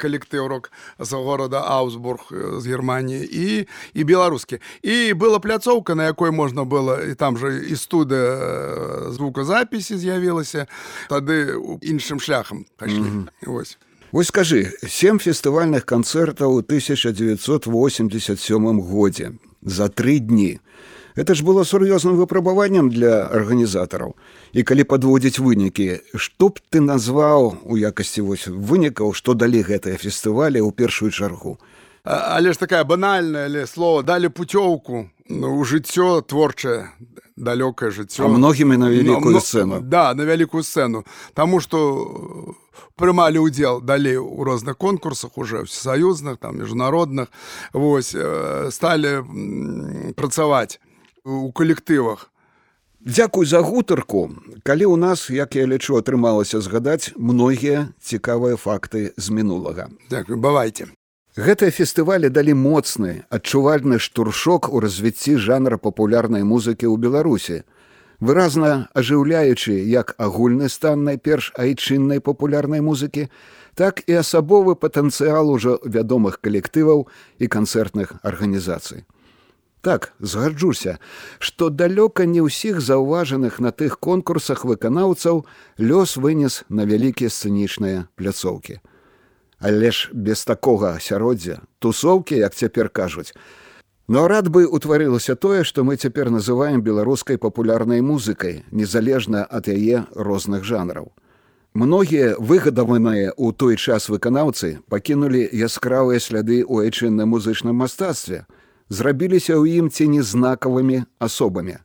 калектыў 0.00 0.48
рок 0.48 0.72
з 0.98 1.12
горада 1.12 1.60
Аусбург 1.60 2.32
з 2.32 2.66
Геррманіі 2.66 3.24
і 3.24 3.66
і 3.94 4.04
беларускі 4.04 4.58
і 4.82 5.14
была 5.14 5.38
пляцоўка 5.38 5.94
на 5.94 6.06
якой 6.06 6.30
можна 6.30 6.64
было 6.64 7.04
і 7.04 7.14
там 7.14 7.36
жа 7.36 7.52
і 7.52 7.76
студыя 7.76 9.12
звукозапісі 9.12 9.96
з'явілася 9.96 10.66
тады 11.08 11.54
іншым 11.82 12.20
шляхам 12.20 12.64
пайшлі 12.76 13.00
mm 13.00 13.28
-hmm. 13.42 13.60
ось. 13.60 13.78
Вось 14.12 14.28
скажы 14.28 14.72
сем 14.88 15.18
фестывальных 15.18 15.84
канцэртаў 15.84 16.54
у 16.54 16.62
1987 16.62 18.80
годзе 18.80 19.32
за 19.62 19.88
тры 19.88 20.18
дні 20.18 20.60
это 21.16 21.34
ж 21.34 21.42
было 21.42 21.64
сур'ёзным 21.64 22.16
выпрабаваннем 22.16 22.90
для 22.90 23.24
арганізатараў 23.26 24.14
і 24.52 24.62
калі 24.62 24.84
падводзіць 24.84 25.40
вынікі 25.40 26.00
што 26.14 26.52
б 26.52 26.60
ты 26.70 26.84
назваў 26.84 27.56
у 27.64 27.76
якасці 27.76 28.20
вось 28.20 28.46
вынікаў 28.46 29.16
што 29.16 29.34
далі 29.34 29.64
гэтыя 29.64 29.96
фестывалі 29.96 30.60
ў 30.60 30.70
першую 30.76 31.10
чаргу? 31.10 31.58
Але 32.04 32.52
ж 32.52 32.60
такая 32.60 32.84
банальная 32.84 33.48
але 33.48 33.66
слово 33.66 34.02
далі 34.02 34.28
путёўку 34.28 35.08
ну, 35.28 35.56
у 35.56 35.64
жыццё 35.64 36.20
творчае 36.22 36.92
далёкае 37.36 37.90
жыццё. 37.90 38.28
Многімі 38.28 38.76
на 38.76 38.88
вялікую 38.88 39.40
сцэну. 39.40 39.80
да 39.80 40.14
на 40.14 40.24
вялікую 40.24 40.62
сцэну. 40.62 41.04
Таму 41.34 41.60
што 41.60 42.56
прымалі 42.96 43.44
ўдзел 43.44 43.80
далей 43.80 44.16
у 44.16 44.44
розных 44.44 44.76
конкурсах 44.76 45.36
уже 45.36 45.64
всесаюзных 45.64 46.36
там 46.36 46.56
міжнародных. 46.56 47.28
Вось 47.72 48.16
сталі 48.70 49.24
працаваць 50.16 50.80
у 51.26 51.52
калектывах. 51.52 52.30
Дзякуй 53.00 53.46
за 53.46 53.60
гутарку, 53.62 54.30
калі 54.62 54.86
ў 54.90 54.96
нас, 54.96 55.30
як 55.30 55.54
я 55.54 55.66
лічу, 55.66 55.98
атрымалася 55.98 56.62
згадаць 56.62 57.14
многія 57.18 57.90
цікавыя 58.02 58.56
факты 58.56 59.10
з 59.16 59.30
мінулага. 59.30 59.90
Дякую, 60.10 60.38
бавайце. 60.38 60.90
Гэтыя 61.36 61.70
фестывалі 61.70 62.30
далі 62.30 62.54
моцны, 62.54 63.26
адчувальны 63.30 63.98
штуршок 63.98 64.70
у 64.72 64.80
развіцці 64.80 65.36
жанра 65.36 65.76
папулярнай 65.76 66.46
музыкі 66.46 66.88
ў 66.88 66.96
Беларусі, 66.96 67.62
выразна 68.18 68.88
ажыўляючы 68.94 69.76
як 69.86 70.14
агульны 70.18 70.70
стан 70.72 71.04
найперш 71.04 71.52
айчыннай 71.58 72.22
папулярнай 72.22 72.80
музыкі, 72.80 73.28
так 73.74 74.00
і 74.06 74.22
асабовы 74.22 74.74
патэнцыял 74.74 75.50
ужо 75.52 75.78
вядомых 75.84 76.40
калектываў 76.40 77.06
і 77.38 77.46
канцэртных 77.46 78.16
арганізацый. 78.22 79.04
Так, 79.86 80.14
згаджуся, 80.18 80.98
што 81.38 81.70
далёка 81.70 82.24
не 82.26 82.42
ўсіх 82.42 82.80
заўважаных 82.82 83.60
на 83.62 83.70
тых 83.70 84.00
конкурсах 84.02 84.64
выканаўцаў 84.66 85.44
лёс 85.78 86.16
вынес 86.18 86.64
на 86.68 86.82
вялікія 86.90 87.30
сцэнічныя 87.30 88.00
пляцоўкі. 88.18 88.80
Але 89.62 89.92
ж 89.94 90.10
без 90.10 90.42
такога 90.42 90.98
асяроддзя, 90.98 91.62
тусоўкі, 91.78 92.34
як 92.34 92.58
цяпер 92.58 92.90
кажуць. 92.90 93.30
Но 94.08 94.26
рад 94.26 94.50
бы 94.50 94.66
утварылася 94.66 95.38
тое, 95.38 95.62
што 95.62 95.86
мы 95.86 95.94
цяпер 95.94 96.34
называем 96.34 96.82
беларускай 96.82 97.38
папулярнай 97.38 98.02
музыкай, 98.02 98.64
незалежна 98.72 99.46
ад 99.46 99.70
яе 99.70 100.02
розных 100.18 100.66
жанраў. 100.66 101.14
Многія 101.78 102.34
выгадаваныя 102.42 103.38
ў 103.38 103.54
той 103.54 103.78
час 103.78 104.10
выканаўцы 104.10 104.82
пакінулі 104.90 105.46
яскравыя 105.46 106.18
сляды 106.18 106.66
ў 106.66 106.90
айчынным 106.90 107.38
музычным 107.38 107.86
мастацтве, 107.86 108.50
зрабіліся 108.88 109.58
ў 109.58 109.82
ім 109.82 109.90
ці 109.90 110.08
незнакавымі 110.12 111.04
асобамі. 111.18 111.78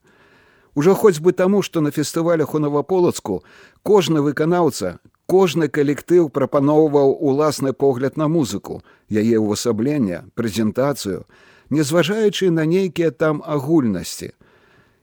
Ужо 0.75 0.95
хоць 0.95 1.19
бы 1.19 1.33
таму, 1.33 1.61
што 1.61 1.81
на 1.81 1.91
фестывалях 1.91 2.55
у 2.55 2.59
наваполацку 2.59 3.43
кожны 3.83 4.21
выканаўца, 4.21 4.99
кожны 5.27 5.67
калектыў 5.67 6.29
прапаноўваў 6.29 7.17
уласны 7.19 7.73
погляд 7.73 8.17
на 8.17 8.27
музыку, 8.27 8.81
яе 9.09 9.39
ўвасаблення, 9.39 10.23
прэзентацыю, 10.35 11.25
незважаючы 11.69 12.51
на 12.51 12.65
нейкія 12.65 13.11
там 13.11 13.43
агульнасці. 13.45 14.31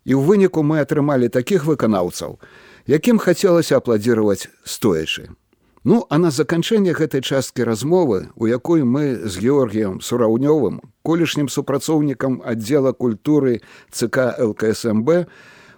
І 0.09 0.13
ў 0.17 0.21
выніку 0.25 0.65
мы 0.65 0.81
атрымалі 0.81 1.29
такіх 1.29 1.69
выканаўцаў, 1.69 2.41
якім 2.89 3.21
хацелася 3.21 3.77
апладзіраваць 3.77 4.49
стоячы. 4.65 5.29
Ну, 5.85 6.07
а 6.11 6.19
на 6.19 6.31
заканчэнне 6.31 6.93
гэтай 6.93 7.23
часткі 7.23 7.63
размовы, 7.63 8.29
у 8.35 8.47
якой 8.47 8.83
мы 8.83 9.29
з 9.29 9.39
Георгіем 9.39 10.01
Сураўнёвым, 10.03 10.83
колішнім 11.03 11.49
супрацоўнікам 11.49 12.43
аддзела 12.45 12.93
культуры 12.93 13.63
ЦК 13.91 14.35
ЛКСМБ, 14.43 15.31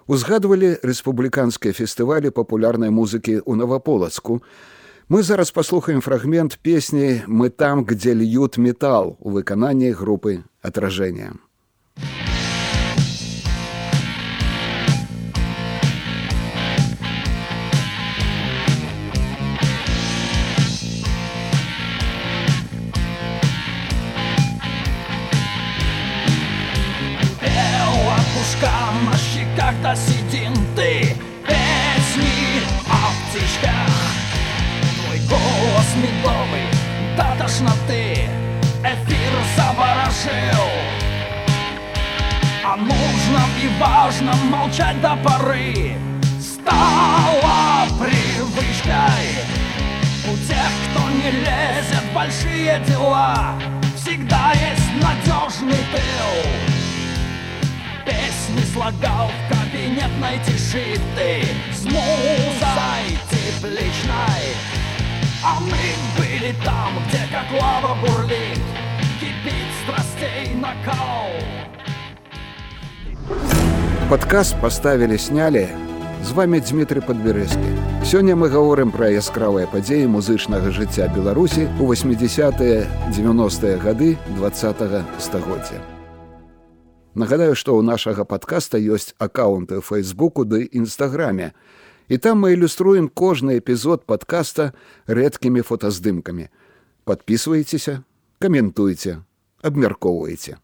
узгадвалі 0.07 0.81
рэспубліканскія 0.81 1.73
фестывалі 1.77 2.33
папулярнай 2.33 2.89
музыкі 2.89 3.45
ў 3.45 3.53
наваполацку. 3.55 4.41
Мы 5.11 5.21
зараз 5.23 5.51
паслухаем 5.51 6.01
фрагмент 6.01 6.57
песні 6.63 7.21
мы 7.27 7.49
там, 7.49 7.85
где 7.85 8.13
льют 8.13 8.57
метал 8.57 9.17
у 9.19 9.29
выкананні 9.29 9.91
групы 9.91 10.43
отражения. 10.61 11.37
Падказ 74.31 74.55
паставілі 74.61 75.17
снялі 75.17 75.67
з 76.23 76.31
вами 76.31 76.61
Дмітрий 76.61 77.03
Падбярэскі. 77.03 77.67
Сёння 78.07 78.31
мы 78.39 78.47
гаворым 78.47 78.95
пра 78.95 79.11
яскравыя 79.11 79.67
падзеі 79.67 80.07
музычнага 80.07 80.71
жыцця 80.71 81.11
Беларусі 81.11 81.67
ў 81.75 81.83
80-е 81.83 82.87
90-е 83.11 83.75
гады 83.83 84.15
два 84.39 84.47
стагоддзя. 84.55 85.83
Нагадаю, 87.11 87.59
што 87.59 87.75
ў 87.75 87.83
нашага 87.83 88.23
падкаста 88.23 88.79
ёсць 88.79 89.11
аккаунты 89.19 89.75
ў 89.75 89.83
фейсбуку 89.83 90.47
ды 90.47 90.71
нстаграме. 90.71 91.51
І 92.07 92.15
там 92.15 92.39
мы 92.39 92.55
ілюструем 92.55 93.11
кожны 93.11 93.59
эпізод 93.59 94.07
падкаста 94.07 94.71
рэдкімі 95.11 95.59
фотаздымкамі. 95.59 96.47
Падпісвайцеся, 97.03 98.07
каментуйце, 98.39 99.27
абмяркоўвайце. 99.59 100.55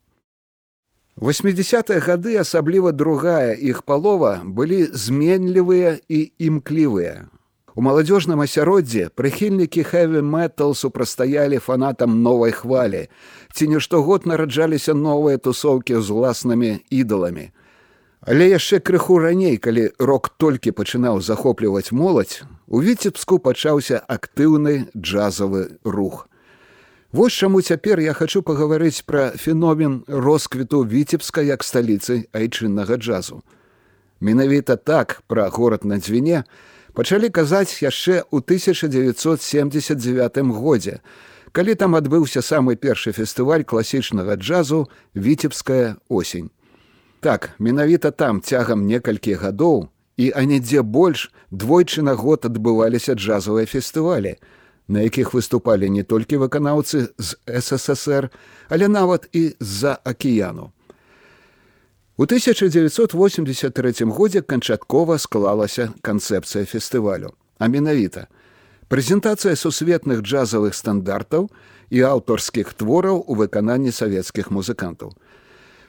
80-е 1.17 1.97
гады, 1.99 2.37
асабліва 2.37 2.91
другая 2.91 3.57
іх 3.57 3.81
палова 3.81 4.41
былі 4.45 4.85
зменлівыя 4.93 5.97
і 6.05 6.29
імклівыя. 6.37 7.25
У 7.73 7.81
маладзёжным 7.81 8.41
асяроддзі 8.45 9.09
прыхільнікі 9.17 9.81
хэві 9.81 10.21
мэтал 10.21 10.77
супрастаялі 10.77 11.57
фанатам 11.57 12.21
новай 12.21 12.53
хвалі, 12.53 13.09
ці 13.53 13.67
не 13.67 13.81
штогод 13.81 14.29
нараджаліся 14.29 14.93
новыя 14.93 15.41
тусоўкі 15.41 15.97
з 16.01 16.07
уласнымі 16.09 16.85
ідоламі. 16.93 17.49
Але 18.21 18.53
яшчэ 18.53 18.77
крыху 18.81 19.17
раней, 19.17 19.57
калі 19.57 19.89
рок 19.97 20.29
толькі 20.37 20.73
пачынаў 20.73 21.21
захопліваць 21.21 21.93
моладзь, 21.93 22.45
у 22.69 22.81
віцебску 22.81 23.41
пачаўся 23.41 24.05
актыўны 24.05 24.89
джазавы 24.93 25.81
рух. 25.81 26.29
Вось 27.11 27.33
чаму 27.33 27.61
цяпер 27.61 27.99
я 28.03 28.11
хачу 28.13 28.41
пагаварыць 28.43 28.99
пра 29.07 29.31
феномен 29.39 30.03
росквіту 30.07 30.83
віцебска 30.83 31.41
як 31.41 31.63
сталіцы 31.63 32.27
айчыннага 32.35 32.97
джазу. 32.99 33.43
Менавіта 34.19 34.75
так 34.75 35.23
пра 35.27 35.47
горад 35.47 35.85
на 35.85 35.97
дзвіне, 36.03 36.43
пачалі 36.91 37.29
казаць 37.31 37.79
яшчэ 37.79 38.27
ў 38.27 38.43
1979 38.43 40.37
годзе, 40.51 40.99
калі 41.55 41.75
там 41.79 41.95
адбыўся 41.95 42.43
самы 42.43 42.75
першы 42.75 43.15
фестываль 43.15 43.63
класічнага 43.63 44.35
джазу 44.35 44.91
віцебская 45.15 45.95
осень. 46.09 46.51
Так, 47.23 47.55
менавіта 47.57 48.11
там 48.11 48.41
цягам 48.41 48.83
некалькі 48.83 49.39
гадоў 49.39 49.87
і 50.17 50.35
а 50.35 50.43
нідзе 50.43 50.83
больш 50.83 51.31
двойчы 51.51 52.01
на 52.03 52.19
год 52.19 52.43
адбываліся 52.43 53.15
джазавыя 53.15 53.63
фестывалі, 53.63 54.35
на 54.87 55.01
якіх 55.01 55.33
выступалі 55.33 55.89
не 55.89 56.03
толькі 56.03 56.37
выканаўцы 56.37 57.11
з 57.17 57.35
ССР, 57.45 58.29
але 58.69 58.87
нават 58.87 59.29
і 59.33 59.53
з-за 59.59 59.99
акіяну. 60.03 60.71
У 62.17 62.23
1983 62.23 63.93
годзе 64.05 64.41
канчаткова 64.41 65.17
склалася 65.17 65.93
канцэпцыя 66.01 66.65
фестывалю, 66.65 67.35
а 67.59 67.67
менавіта 67.67 68.27
прэзентацыя 68.87 69.55
сусветных 69.55 70.23
джазавых 70.23 70.73
стандартаў 70.73 71.51
і 71.89 72.01
аўторскіх 72.01 72.73
твораў 72.73 73.23
у 73.27 73.35
выкананні 73.35 73.91
савецкіх 73.91 74.51
музыкантаў. 74.51 75.13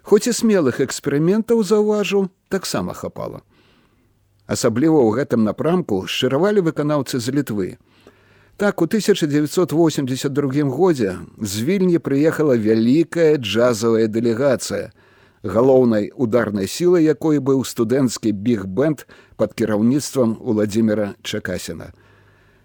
Хоць 0.02 0.26
і 0.26 0.32
смелых 0.32 0.80
эксперыментаў 0.80 1.62
заўважу 1.62 2.28
таксама 2.48 2.92
хапала. 2.92 3.40
Асабліва 4.48 5.00
ў 5.04 5.20
гэтым 5.20 5.44
напрамку 5.44 6.04
шчыравалі 6.08 6.64
выканаўцы 6.64 7.20
з 7.20 7.32
літвы. 7.32 7.76
Так 8.58 8.82
у 8.82 8.84
1982 8.84 10.64
годзе 10.64 11.18
з 11.38 11.62
вільні 11.62 11.98
прыехала 11.98 12.58
вялікая 12.58 13.36
джазавая 13.38 14.08
дэлегацыя, 14.10 14.90
галоўнай 15.46 16.10
ударнай 16.10 16.66
сілай 16.66 17.06
якой 17.06 17.38
быў 17.38 17.62
студэнцкі 17.62 18.32
біг-бэнд 18.34 19.06
пад 19.38 19.54
кіраўніцтвам 19.54 20.34
владимира 20.42 21.14
чакасіна. 21.22 21.94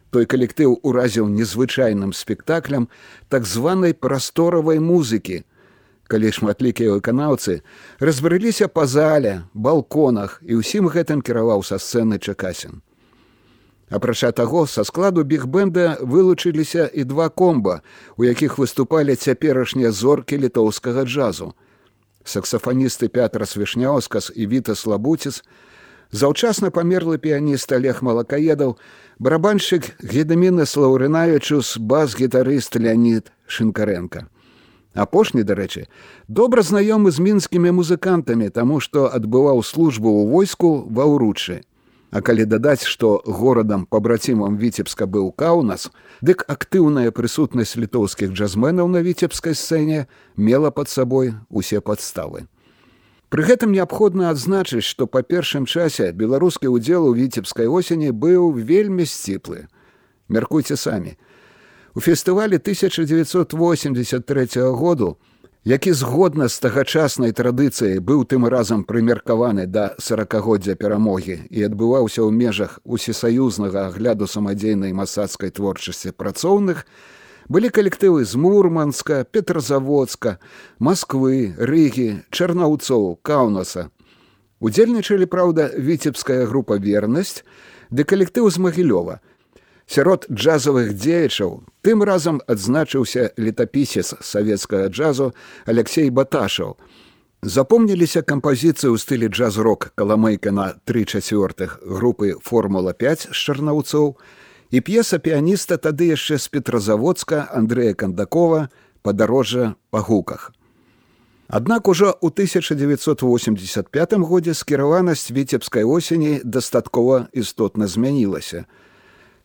Той 0.09 0.25
калектыў 0.25 0.81
уразіў 0.81 1.29
незвычайным 1.29 2.09
спектаклям 2.17 2.89
так 3.29 3.45
званай 3.45 3.93
прасторавай 3.93 4.81
музыкі. 4.81 5.45
Калі 6.09 6.33
шматлікія 6.33 6.97
выканаўцы 6.97 7.61
разбрыліся 8.01 8.65
па 8.65 8.89
зале 8.89 9.45
балконах 9.53 10.41
і 10.41 10.57
ўсім 10.57 10.89
гэтым 10.89 11.21
кіраваў 11.21 11.61
са 11.61 11.77
сцэны 11.77 12.17
чакасін 12.17 12.81
апрача 13.93 14.33
таго 14.33 14.65
са 14.65 14.83
складу 14.83 15.21
біг-бэнда 15.21 16.01
вылучыліся 16.01 16.89
і 16.89 17.05
два 17.05 17.29
комба 17.29 17.81
у 18.17 18.25
якіх 18.25 18.57
выступалі 18.57 19.15
цяперашнія 19.15 19.93
зоркі 19.93 20.41
літоўскага 20.41 21.05
джазу 21.05 21.53
саксафаністы 22.23 23.07
Пятра 23.07 23.45
Свішняўскас 23.45 24.31
і 24.35 24.47
Віта 24.47 24.75
Слабуціц, 24.75 25.43
заўчасна 26.11 26.71
памерлы 26.71 27.17
піяніст 27.17 27.71
Олег 27.71 28.01
Малакаедаў, 28.01 28.77
барабаншчык 29.19 29.99
Гедаміна 29.99 30.65
Слаўрынаючус, 30.65 31.77
бас-гітарыст 31.77 32.75
Леонид 32.79 33.31
Шынкаренко. 33.47 34.27
Апошні, 34.93 35.41
дарэчы, 35.43 35.89
добра 36.27 36.61
знаёмы 36.61 37.11
з 37.11 37.19
мінскімі 37.19 37.73
музыкантамі, 37.81 38.49
таму 38.49 38.79
што 38.79 39.09
адбываў 39.09 39.63
службу 39.65 40.09
ў 40.21 40.29
войску 40.29 40.85
ва 40.85 41.09
ўручы. 41.09 41.65
А 42.13 42.21
калі 42.21 42.45
дадаць, 42.45 42.85
што 42.85 43.25
горадам 43.25 43.89
пабрацімам 43.89 44.53
віцебска 44.61 45.09
быў 45.09 45.33
каўнас, 45.33 45.89
дык 46.21 46.45
актыўная 46.45 47.09
прысутнасць 47.09 47.73
літоўскіх 47.73 48.37
джазменаў 48.37 48.85
на 48.85 49.01
віцебскай 49.01 49.57
сцэне 49.57 50.05
мела 50.37 50.69
пад 50.69 50.93
сабой 50.93 51.33
усе 51.49 51.81
падставы. 51.81 52.45
Пры 53.33 53.49
гэтым 53.49 53.73
неабходна 53.73 54.29
адзначыць, 54.29 54.85
што 54.85 55.09
па 55.09 55.25
першым 55.25 55.65
часе 55.65 56.13
беларускі 56.13 56.69
ўдзел 56.69 57.09
у 57.09 57.17
віцебскай 57.17 57.65
осені 57.65 58.13
быў 58.13 58.53
вельмі 58.53 59.09
сціплы. 59.09 59.65
Мяркуйце 60.29 60.77
самі. 60.77 61.17
У 61.97 61.99
фестывалі 61.99 62.61
1983 62.61 64.69
году 64.69 65.17
які 65.65 65.93
згодна 65.93 66.49
з 66.51 66.59
тагачаснай 66.59 67.31
традыцыяй 67.31 68.03
быў 68.03 68.27
тым 68.27 68.43
разам 68.51 68.83
прымеркаваны 68.83 69.63
да 69.63 69.95
сорокагоддзя 69.95 70.75
перамогі 70.75 71.39
і 71.47 71.59
адбываўся 71.63 72.19
ў 72.19 72.35
межах 72.35 72.83
усесаюзнага 72.83 73.87
агляду 73.87 74.27
самадзейнай 74.27 74.91
масацкай 74.91 75.55
творчасці 75.55 76.11
працоўных, 76.11 76.83
былі 77.47 77.71
калектывы 77.71 78.27
з 78.27 78.35
мурманска, 78.35 79.23
петрозаводска, 79.23 80.39
Масквы, 80.83 81.55
рыгі, 81.55 82.27
чарнаўцоў, 82.27 83.23
каўнаса. 83.23 83.87
Удзельнічалі, 84.59 85.27
праўда, 85.31 85.71
віцебская 85.71 86.43
група 86.45 86.75
вернасць, 86.75 87.47
ды 87.87 88.03
калектыў 88.03 88.51
з 88.51 88.59
магілёва, 88.59 89.23
Сярод 89.93 90.25
джазавых 90.25 90.95
дзеячаў 90.97 91.51
тым 91.85 92.01
разам 92.01 92.39
адзначыўся 92.49 93.29
летапісец 93.37 94.15
савецкага 94.25 94.87
джазу 94.89 95.27
Алексей 95.69 96.09
Баташаў. 96.09 96.71
Запомніліся 97.45 98.23
кампазіцыі 98.25 98.89
ў 98.89 98.97
стылі 98.97 99.27
джаз-рок 99.29 99.91
каламейка 99.93 100.49
на 100.49 100.65
тры 100.89 101.03
чацвёртых 101.05 101.77
групы 101.85 102.33
формула 102.41 102.97
5 102.97 103.27
з 103.29 103.37
чарнаўцоў 103.37 104.17
і 104.73 104.81
п'еса 104.81 105.19
піяніста 105.21 105.77
тады 105.77 106.09
яшчэ 106.09 106.41
з 106.41 106.49
петрозаводска 106.49 107.45
Андрэя 107.53 107.93
Кандакова 107.93 108.73
падарожжа 109.05 109.75
па 109.93 110.01
гуках. 110.01 110.57
Аднак 111.45 111.85
ужо 111.85 112.17
ў 112.17 112.33
1985 112.33 114.17
годзе 114.25 114.57
скіраванасць 114.57 115.29
віцебскай 115.29 115.85
осені 115.85 116.41
дастаткова 116.41 117.29
істотна 117.29 117.85
змянілася. 117.85 118.65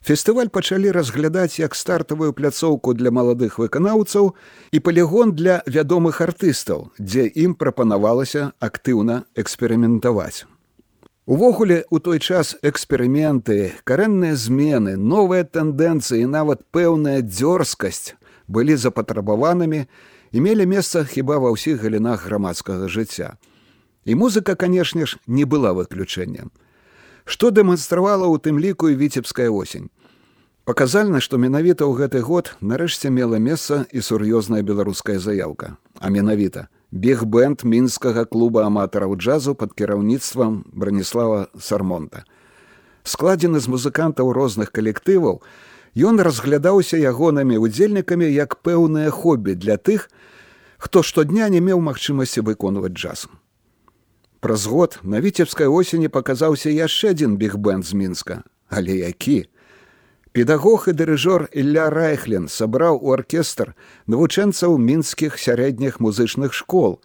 Фестываль 0.01 0.49
пачалі 0.49 0.91
разглядаць 0.95 1.59
як 1.59 1.75
стартавую 1.75 2.33
пляцоўку 2.33 2.95
для 2.95 3.11
маладых 3.11 3.59
выканаўцаў 3.59 4.31
і 4.73 4.79
палігон 4.81 5.35
для 5.35 5.63
вядомых 5.67 6.21
артыстаў, 6.23 6.91
дзе 6.99 7.27
ім 7.27 7.55
прапанавалася 7.59 8.53
актыўна 8.61 9.25
эксперыментаваць. 9.35 10.47
Увогуле 11.27 11.85
у 11.91 11.99
той 11.99 12.21
час 12.21 12.57
эксперыменты, 12.63 13.75
карэнныя 13.85 14.37
змены, 14.37 14.97
новыя 14.97 15.45
тэндэнцыі, 15.45 16.25
нават 16.25 16.63
пэўная 16.73 17.21
дзёрзкасць 17.21 18.15
былі 18.49 18.79
запатрабаванымі 18.81 19.83
і 20.33 20.39
мелі 20.41 20.65
месца 20.65 21.05
хіба 21.05 21.37
ва 21.43 21.53
ўсіх 21.53 21.83
галінах 21.83 22.25
грамадскага 22.25 22.89
жыцця. 22.89 23.37
І 24.09 24.15
музыка, 24.15 24.55
канешне 24.57 25.05
ж, 25.05 25.19
не 25.27 25.45
была 25.45 25.75
выключэннем 25.77 26.49
што 27.29 27.53
дэманстравала 27.53 28.25
ў 28.25 28.41
тым 28.41 28.57
ліку 28.57 28.89
і 28.89 28.97
віцебская 28.97 29.53
осень. 29.53 29.93
Паказальна, 30.65 31.21
што 31.21 31.37
менавіта 31.37 31.85
ў 31.85 31.93
гэты 32.01 32.25
год 32.25 32.57
нарэшце 32.61 33.13
мела 33.13 33.37
месца 33.37 33.85
і 33.93 34.01
сур'ёзная 34.01 34.65
беларуская 34.65 35.21
заяўка, 35.21 35.77
а 36.01 36.09
менавіта 36.09 36.69
бег-бэнд 36.93 37.65
мінскага 37.69 38.25
клуба 38.25 38.65
аматараў 38.65 39.17
джазу 39.21 39.53
пад 39.55 39.77
кіраўніцтвам 39.77 40.65
браніслава 40.73 41.49
сармонта. 41.61 42.25
Складзены 43.05 43.61
з 43.61 43.69
музыкантаў 43.69 44.33
розных 44.33 44.73
калектываў, 44.73 45.41
ён 45.97 46.21
разглядаўся 46.21 46.97
ягонымі 46.97 47.61
удзельнікамі 47.61 48.29
як 48.29 48.57
пэўнае 48.65 49.13
хобі 49.13 49.53
для 49.57 49.77
тых, 49.77 50.09
хто 50.79 51.03
штодня 51.03 51.49
не 51.49 51.61
меў 51.61 51.85
магчымасці 51.85 52.41
выконваць 52.41 52.97
джаз. 52.97 53.29
Праз 54.41 54.67
год 54.67 55.01
на 55.03 55.21
віцебскай 55.21 55.67
осені 55.67 56.09
паказаўся 56.09 56.71
яшчэ 56.71 57.11
адзін 57.11 57.37
бігбэнд 57.37 57.83
з 57.87 57.93
мінска, 57.99 58.43
але 58.71 58.95
які. 59.03 59.51
Педагог 60.31 60.87
і 60.87 60.95
дырыжор 60.95 61.49
Ілля 61.51 61.91
Райхлен 61.91 62.47
сабраў 62.47 63.03
у 63.03 63.11
аркестр 63.11 63.75
навучэнцаў 64.07 64.79
мінскіх 64.79 65.39
сярэдніх 65.43 65.99
музычных 65.99 66.55
школ, 66.55 67.03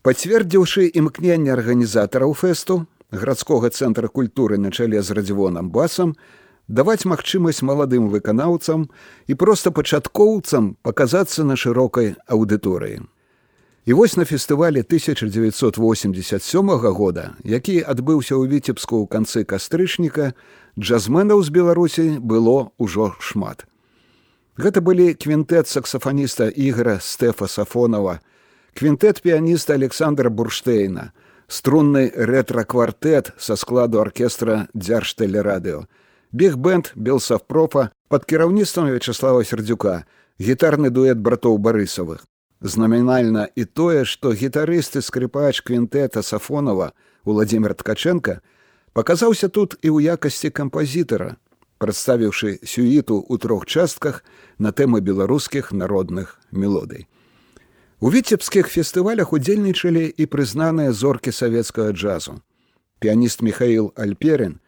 пацвердзіўшы 0.00 0.88
імкненне 0.88 1.52
арганізатараў 1.52 2.32
фэсту 2.32 2.86
гарадскога 3.12 3.68
цэнтра 3.68 4.08
культуры 4.08 4.56
на 4.56 4.72
чале 4.72 5.02
з 5.02 5.12
радзівонам 5.12 5.68
басам, 5.68 6.16
даваць 6.68 7.04
магчымасць 7.04 7.60
маладым 7.60 8.08
выканаўцам 8.08 8.88
і 9.28 9.34
проста 9.34 9.68
пачаткоўцам 9.68 10.76
паказацца 10.80 11.44
на 11.44 11.60
шырокай 11.60 12.14
аўдыторыі. 12.24 13.04
І 13.90 13.92
вось 13.92 14.16
на 14.16 14.24
фестывалі 14.24 14.78
1987 14.86 16.70
года, 16.70 17.30
які 17.42 17.82
адбыўся 17.82 18.38
ў 18.38 18.46
віцебску 18.46 19.02
ў 19.02 19.10
канцы 19.10 19.42
кастрычніка, 19.42 20.38
джазменаў 20.78 21.42
з 21.42 21.50
Беларусі 21.50 22.22
было 22.22 22.70
ўжо 22.78 23.18
шмат. 23.18 23.66
Гэта 24.54 24.78
былі 24.78 25.18
квінтэт 25.18 25.66
саксафаніста 25.66 26.54
ігра 26.54 27.02
Стэфа 27.02 27.50
Сафонова, 27.50 28.22
квінтэт 28.78 29.26
піяніста 29.26 29.74
Александра 29.74 30.30
Бурштейна, 30.30 31.10
струнны 31.50 32.14
рэтраквартэт 32.14 33.34
са 33.42 33.58
складу 33.58 34.06
аркестра 34.06 34.70
дзярштэлерадыо, 34.70 35.90
бігбэнд 36.30 36.94
Белсавпрофа 36.94 37.90
пад 38.06 38.22
кіраўніцтвам 38.22 38.94
Вячаслава 38.94 39.42
Сердзюка, 39.42 40.06
гітарны 40.38 40.94
дуэт 40.94 41.18
братоў 41.18 41.58
барысавых. 41.58 42.29
Знамінальна 42.60 43.48
і 43.56 43.64
тое, 43.64 44.04
што 44.04 44.36
гітарысты 44.36 45.00
скрыпач 45.00 45.64
квінтэта 45.64 46.20
Сафонова 46.20 46.92
Владзімир 47.24 47.72
Ткаченко 47.74 48.40
паказаўся 48.92 49.48
тут 49.48 49.80
і 49.80 49.88
ў 49.88 50.12
якасці 50.12 50.52
кампазітара, 50.52 51.40
прадставіўшы 51.80 52.60
сюіту 52.60 53.16
ў 53.24 53.40
трох 53.40 53.64
частках 53.64 54.20
на 54.60 54.76
тэмы 54.76 55.00
беларускіх 55.00 55.72
народных 55.72 56.36
мелодый. 56.52 57.08
У 58.00 58.12
віцебскіх 58.12 58.68
фестывалях 58.68 59.32
удзельнічалі 59.32 60.04
і 60.04 60.24
прызнаныя 60.28 60.92
зоркі 60.92 61.32
савецкага 61.32 61.96
джазу. 61.96 62.44
Піяніст 63.00 63.40
Михаил 63.40 63.92
Альперин, 63.96 64.60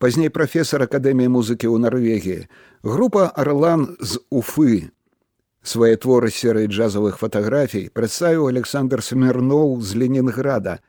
пазней 0.00 0.32
прафесор 0.32 0.88
акадэміі 0.88 1.28
музыкі 1.28 1.68
ў 1.68 1.76
Нарвегіі, 1.76 2.48
група 2.80 3.28
Арлан 3.36 4.00
з 4.00 4.16
Уфы 4.32 4.93
Свае 5.64 5.96
творы 5.96 6.28
серыі 6.28 6.68
джазавых 6.68 7.16
фатаграфій 7.16 7.88
прадставіў 7.88 8.52
Александр 8.52 9.00
Смірноў 9.02 9.80
з 9.80 9.96
Ленінграда. 9.96 10.84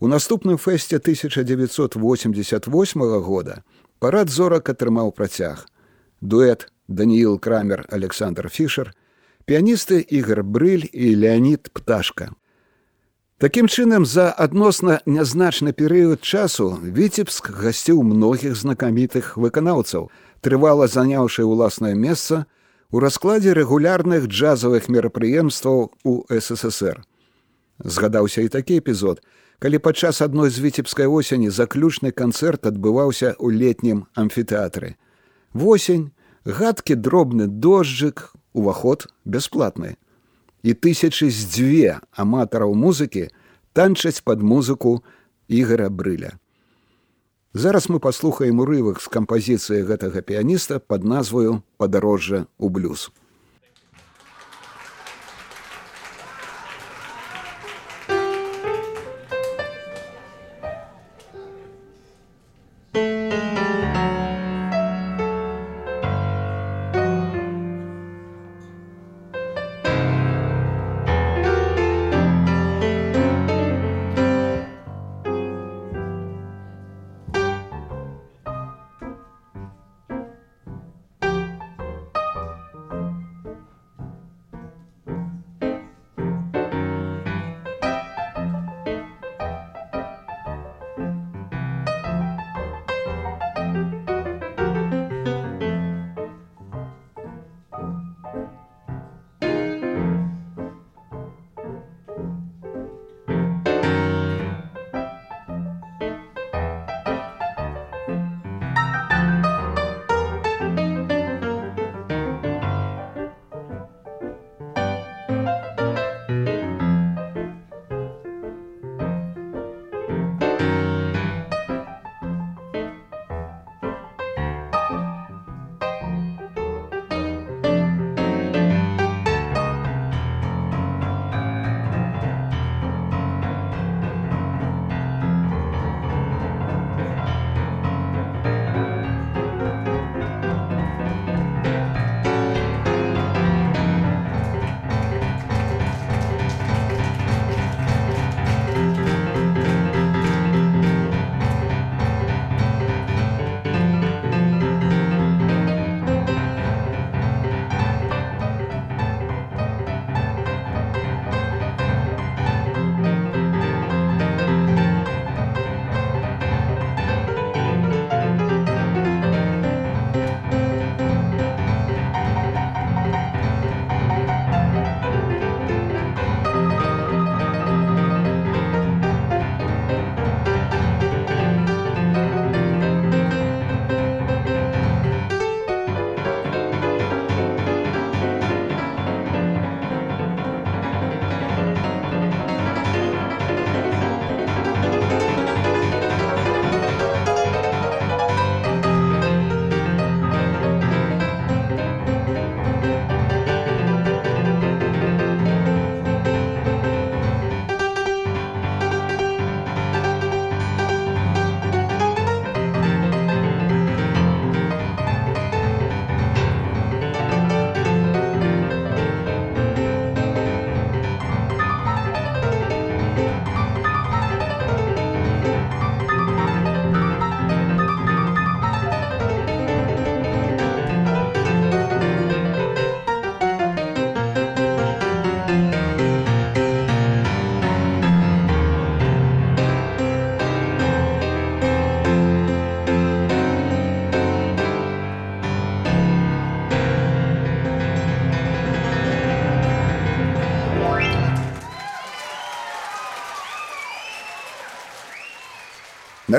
У 0.00 0.08
наступным 0.10 0.58
фэсце 0.58 0.98
1988 0.98 3.20
года 3.22 3.62
парад 4.00 4.28
зорак 4.28 4.68
атрымаў 4.68 5.12
працяг. 5.14 5.66
Дуэт 6.20 6.72
Даніил 6.88 7.38
Крамер 7.38 7.86
Александр 7.88 8.48
Фішер, 8.50 8.94
піяністы 9.46 10.00
Ігар 10.02 10.42
Брыль 10.42 10.90
і 10.92 11.14
Леонид 11.14 11.70
Пташка. 11.72 12.32
Такім 13.38 13.68
чынам, 13.68 14.04
за 14.04 14.32
адносна 14.32 15.00
нязначны 15.06 15.72
перыяд 15.72 16.24
часу 16.26 16.78
Віцебск 16.82 17.50
гасціў 17.54 18.02
многіх 18.02 18.56
знакамітых 18.58 19.36
выканаўцаў, 19.38 20.10
трывала 20.42 20.88
заняўшы 20.90 21.46
ўласнае 21.46 21.94
месца, 21.94 22.46
у 22.90 22.98
раскладзе 22.98 23.52
рэгулярных 23.54 24.26
джазавых 24.26 24.88
мерапрыемстваў 24.88 25.92
у 26.04 26.12
ссср. 26.28 27.02
Згадаўся 27.78 28.42
і 28.42 28.48
такі 28.48 28.82
эпізод. 28.82 29.22
Калі 29.60 29.78
падчас 29.78 30.20
адной 30.22 30.50
з 30.50 30.58
віцебскай 30.58 31.06
осені 31.06 31.50
заключны 31.50 32.10
канцэрт 32.10 32.66
адбываўся 32.66 33.36
ў 33.38 33.54
летнім 33.54 34.08
амфітэатры. 34.16 34.96
Восень 35.52 36.10
гадкі 36.44 36.96
дробны 36.96 37.46
дожджык 37.46 38.34
уваход 38.52 39.06
бясплатны. 39.24 39.96
І 40.62 40.74
тысячы 40.74 41.30
з 41.30 41.40
дзве 41.46 42.00
аматараў 42.12 42.74
музыкі 42.74 43.30
танчаць 43.72 44.20
пад 44.24 44.42
музыку 44.42 45.04
ігора 45.48 45.88
брыля 45.88 46.40
Зараз 47.52 47.88
мы 47.90 47.98
паслухаем 47.98 48.60
урывак 48.62 49.00
з 49.02 49.10
кампазіцыі 49.10 49.82
гэтага 49.82 50.22
піяніста 50.22 50.78
пад 50.78 51.02
назваю 51.02 51.58
падарожжа 51.82 52.46
ў 52.62 52.66
блюз. 52.70 53.10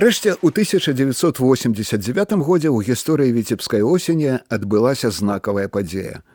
Нарэшце 0.02 0.34
у 0.42 0.50
1989 0.50 2.32
годзе 2.42 2.74
ў 2.74 2.82
гісторыі 2.82 3.38
віцебскай 3.38 3.86
осені 3.86 4.42
адбылася 4.50 5.14
знакавая 5.14 5.70
падзея. 5.70 6.26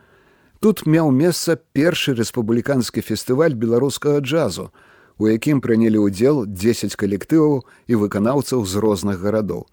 Тут 0.63 0.87
меў 0.87 1.11
месца 1.11 1.59
першы 1.75 2.15
рэспубліканскі 2.15 3.03
фестываль 3.03 3.59
беларускага 3.59 4.23
джазу, 4.23 4.71
у 5.19 5.27
якім 5.27 5.59
прынялі 5.59 5.99
ўдзел 5.99 6.47
10 6.47 6.95
калектываў 6.95 7.67
і 7.91 7.99
выканаўцаў 8.07 8.63
з 8.63 8.79
розных 8.79 9.19
гарадоў. 9.19 9.67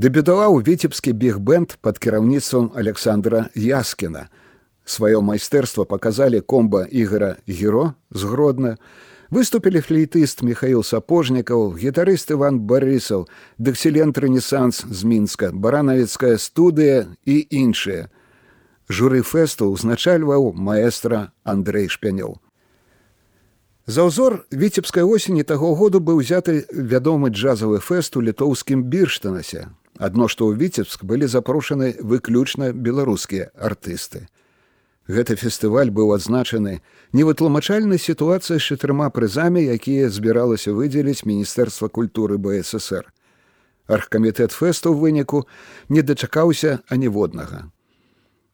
Дэбютаваў 0.00 0.56
віцебскі 0.64 1.12
бігбэнд 1.12 1.76
пад 1.84 2.00
кіраўніцтвам 2.00 2.72
Александра 2.72 3.52
Яскіна. 3.52 4.32
Сваё 4.88 5.20
майстэрства 5.20 5.84
паказалі 5.84 6.40
комба 6.40 6.88
ігора 6.88 7.36
Геро 7.44 7.92
згродна, 8.08 8.80
выступілі 9.30 9.80
флейтыст 9.80 10.42
Михаил 10.42 10.82
сапожнікаў, 10.82 11.78
гітарыст 11.78 12.30
Іван 12.34 12.60
Барысаў, 12.66 13.30
дэкселент 13.58 14.18
рэнесанс 14.18 14.84
з 14.84 15.00
мінска, 15.06 15.54
баранавіцкая 15.54 16.36
студыя 16.36 17.06
і 17.24 17.36
іншыя. 17.50 18.10
Журы 18.90 19.22
фэсту 19.22 19.70
ўзначальваў 19.70 20.52
маэстра 20.52 21.30
Андрэй 21.46 21.86
Шпянёў. 21.86 22.42
За 23.86 24.06
ўзор 24.06 24.46
віцебскай 24.50 25.06
осені 25.06 25.42
таго 25.42 25.74
году 25.74 26.02
быў 26.02 26.22
узяты 26.22 26.66
вядомы 26.70 27.30
джазавы 27.30 27.78
фэст 27.78 28.18
у 28.18 28.22
літоўскім 28.22 28.86
бірштанасе. 28.90 29.70
Адно 29.98 30.26
што 30.26 30.50
ў 30.50 30.58
віцебск 30.58 31.04
былі 31.04 31.26
запрошаны 31.30 31.94
выключна 32.02 32.72
беларускія 32.74 33.50
артысты. 33.54 34.26
Гэты 35.10 35.34
фестываль 35.34 35.90
быў 35.90 36.12
адзначаны 36.14 36.72
невытлумачальнай 37.18 37.98
сітуацыяй 37.98 38.60
з 38.62 38.66
чатырма 38.70 39.08
прызамі, 39.10 39.58
якія 39.58 40.06
збіралася 40.06 40.70
выдзеліць 40.70 41.26
міністэрства 41.26 41.88
культуры 41.90 42.38
БССР. 42.38 43.10
Архкамітэт 43.90 44.54
фэсту 44.54 44.94
ў 44.94 45.02
выніку 45.02 45.50
не 45.90 46.06
дачакаўся 46.06 46.78
аніводнага. 46.86 47.74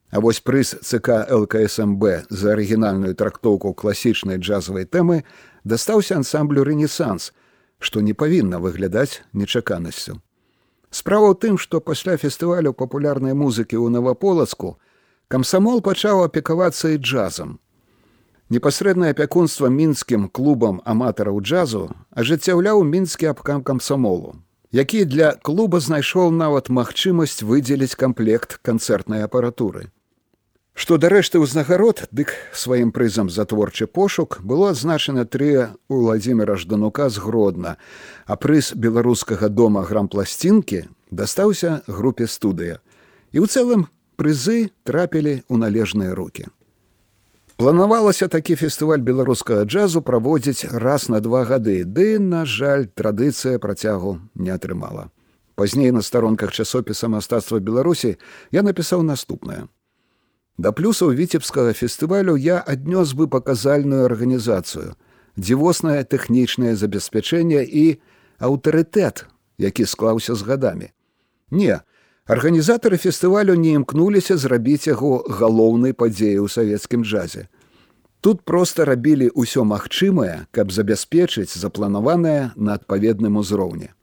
А 0.09 0.25
вось 0.25 0.41
прыз 0.41 0.73
ЦК 0.81 1.29
ЛКСМБ 1.29 2.33
за 2.33 2.57
арыгінальную 2.57 3.13
трактоўку 3.13 3.75
класічнай 3.77 4.41
джазавай 4.41 4.89
тэмы 4.89 5.29
дастаўся 5.69 6.17
ансамблю 6.17 6.65
рэнесанс, 6.65 7.37
што 7.85 8.01
не 8.01 8.17
павінна 8.17 8.65
выглядаць 8.65 9.21
нечаканасцю. 9.37 10.25
Справа 10.89 11.37
ў 11.37 11.37
тым, 11.37 11.61
што 11.61 11.85
пасля 11.85 12.17
фестывалю 12.17 12.73
папулярнай 12.73 13.37
музыкі 13.37 13.77
ў 13.77 13.93
наваполацку, 13.93 14.81
камсамол 15.29 15.81
пачаў 15.83 16.23
апекавацца 16.25 16.95
і 16.95 16.99
джазам. 17.03 17.59
Непасрэднае 18.49 19.11
апякунства 19.11 19.67
мінскім 19.67 20.29
клубам 20.31 20.79
аматараў 20.87 21.41
джазу 21.43 21.91
ажыццяўляў 22.15 22.85
мінскі 22.87 23.33
абкам 23.35 23.63
камсамолу, 23.67 24.39
які 24.71 25.03
для 25.05 25.33
клуба 25.35 25.83
знайшоў 25.83 26.31
нават 26.31 26.71
магчымасць 26.71 27.43
выдзеліць 27.43 27.99
камплект 27.99 28.61
канцэртнай 28.63 29.27
апаратуры. 29.27 29.91
Што 30.77 30.99
дарэшты 31.01 31.41
ўзнагарод, 31.41 32.05
дык 32.13 32.37
сваім 32.53 32.93
прызам 32.93 33.33
за 33.33 33.49
творчы 33.49 33.89
пошук 33.89 34.39
было 34.45 34.71
адзначана 34.77 35.25
тры 35.25 35.73
у 35.89 36.05
владимира 36.05 36.55
жданука 36.55 37.09
згродна, 37.09 37.81
а 38.27 38.37
прыз 38.37 38.77
беларускага 38.77 39.49
дома 39.49 39.83
грампласцінкі 39.89 40.85
дастаўся 41.11 41.81
групе 41.89 42.29
студыя. 42.29 42.79
І 43.33 43.41
ў 43.41 43.49
цэлым 43.49 43.89
прызы 44.17 44.71
трапілі 44.85 45.43
ў 45.47 45.55
належныя 45.61 46.15
руки. 46.15 46.49
Планавалася 47.57 48.29
такі 48.29 48.57
фестываль 48.61 49.01
беларускага 49.01 49.65
джазу 49.65 50.03
праводзіць 50.05 50.69
раз 50.77 51.09
на 51.09 51.21
два 51.25 51.45
гады, 51.49 51.85
ды, 51.85 52.19
на 52.21 52.45
жаль, 52.45 52.85
традыцыя 52.93 53.59
працягу 53.59 54.21
не 54.35 54.53
атрымала. 54.53 55.09
Пазней 55.57 55.91
на 55.91 56.03
старонках 56.03 56.53
часопіса 56.53 57.09
мастацтва 57.09 57.61
Беларусі 57.61 58.17
я 58.53 58.63
напісаў 58.63 59.01
наступнае. 59.01 59.65
Да 60.59 60.73
плюсаў 60.73 61.17
віцебскага 61.17 61.73
фестывалю 61.73 62.37
я 62.37 62.61
аднёс 62.61 63.17
бы 63.17 63.29
паказальную 63.29 64.05
арганізацыю, 64.05 64.93
дзівоснае 65.37 66.05
тэхнічнае 66.05 66.77
забеспячэнне 66.77 67.65
і 67.65 68.01
аўтарытэт, 68.37 69.25
які 69.57 69.85
склаўся 69.89 70.37
з 70.37 70.45
гадамі. 70.45 70.93
Не, 71.51 71.81
Арганізатары 72.27 72.97
фестывалю 72.99 73.55
не 73.55 73.77
імкнуліся 73.79 74.35
зрабіць 74.37 74.91
яго 74.91 75.23
галоўнай 75.31 75.93
падзеяй 75.95 76.43
у 76.43 76.49
савецкім 76.51 77.05
джазе. 77.07 77.47
Тут 78.21 78.43
проста 78.43 78.83
рабілі 78.83 79.31
ўсё 79.39 79.63
магчымае, 79.63 80.51
каб 80.51 80.75
забяспечыць 80.75 81.55
запланаванае 81.55 82.51
на 82.57 82.75
адпаведным 82.75 83.39
узроўні. 83.39 83.95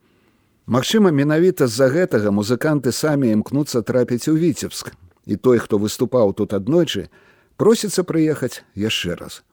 Магчыма, 0.66 1.12
менавіта 1.12 1.68
з-за 1.68 1.92
гэтага 1.92 2.32
музыканты 2.32 2.96
самі 2.96 3.28
імкнуцца 3.36 3.84
трапіць 3.84 4.32
у 4.32 4.40
віцебск, 4.40 4.96
і 5.28 5.36
той, 5.36 5.60
хто 5.60 5.76
выступаў 5.76 6.32
тут 6.32 6.56
аднойчы, 6.56 7.12
просіцца 7.60 8.08
прыехаць 8.08 8.64
яшчэ 8.80 9.20
раз. 9.20 9.44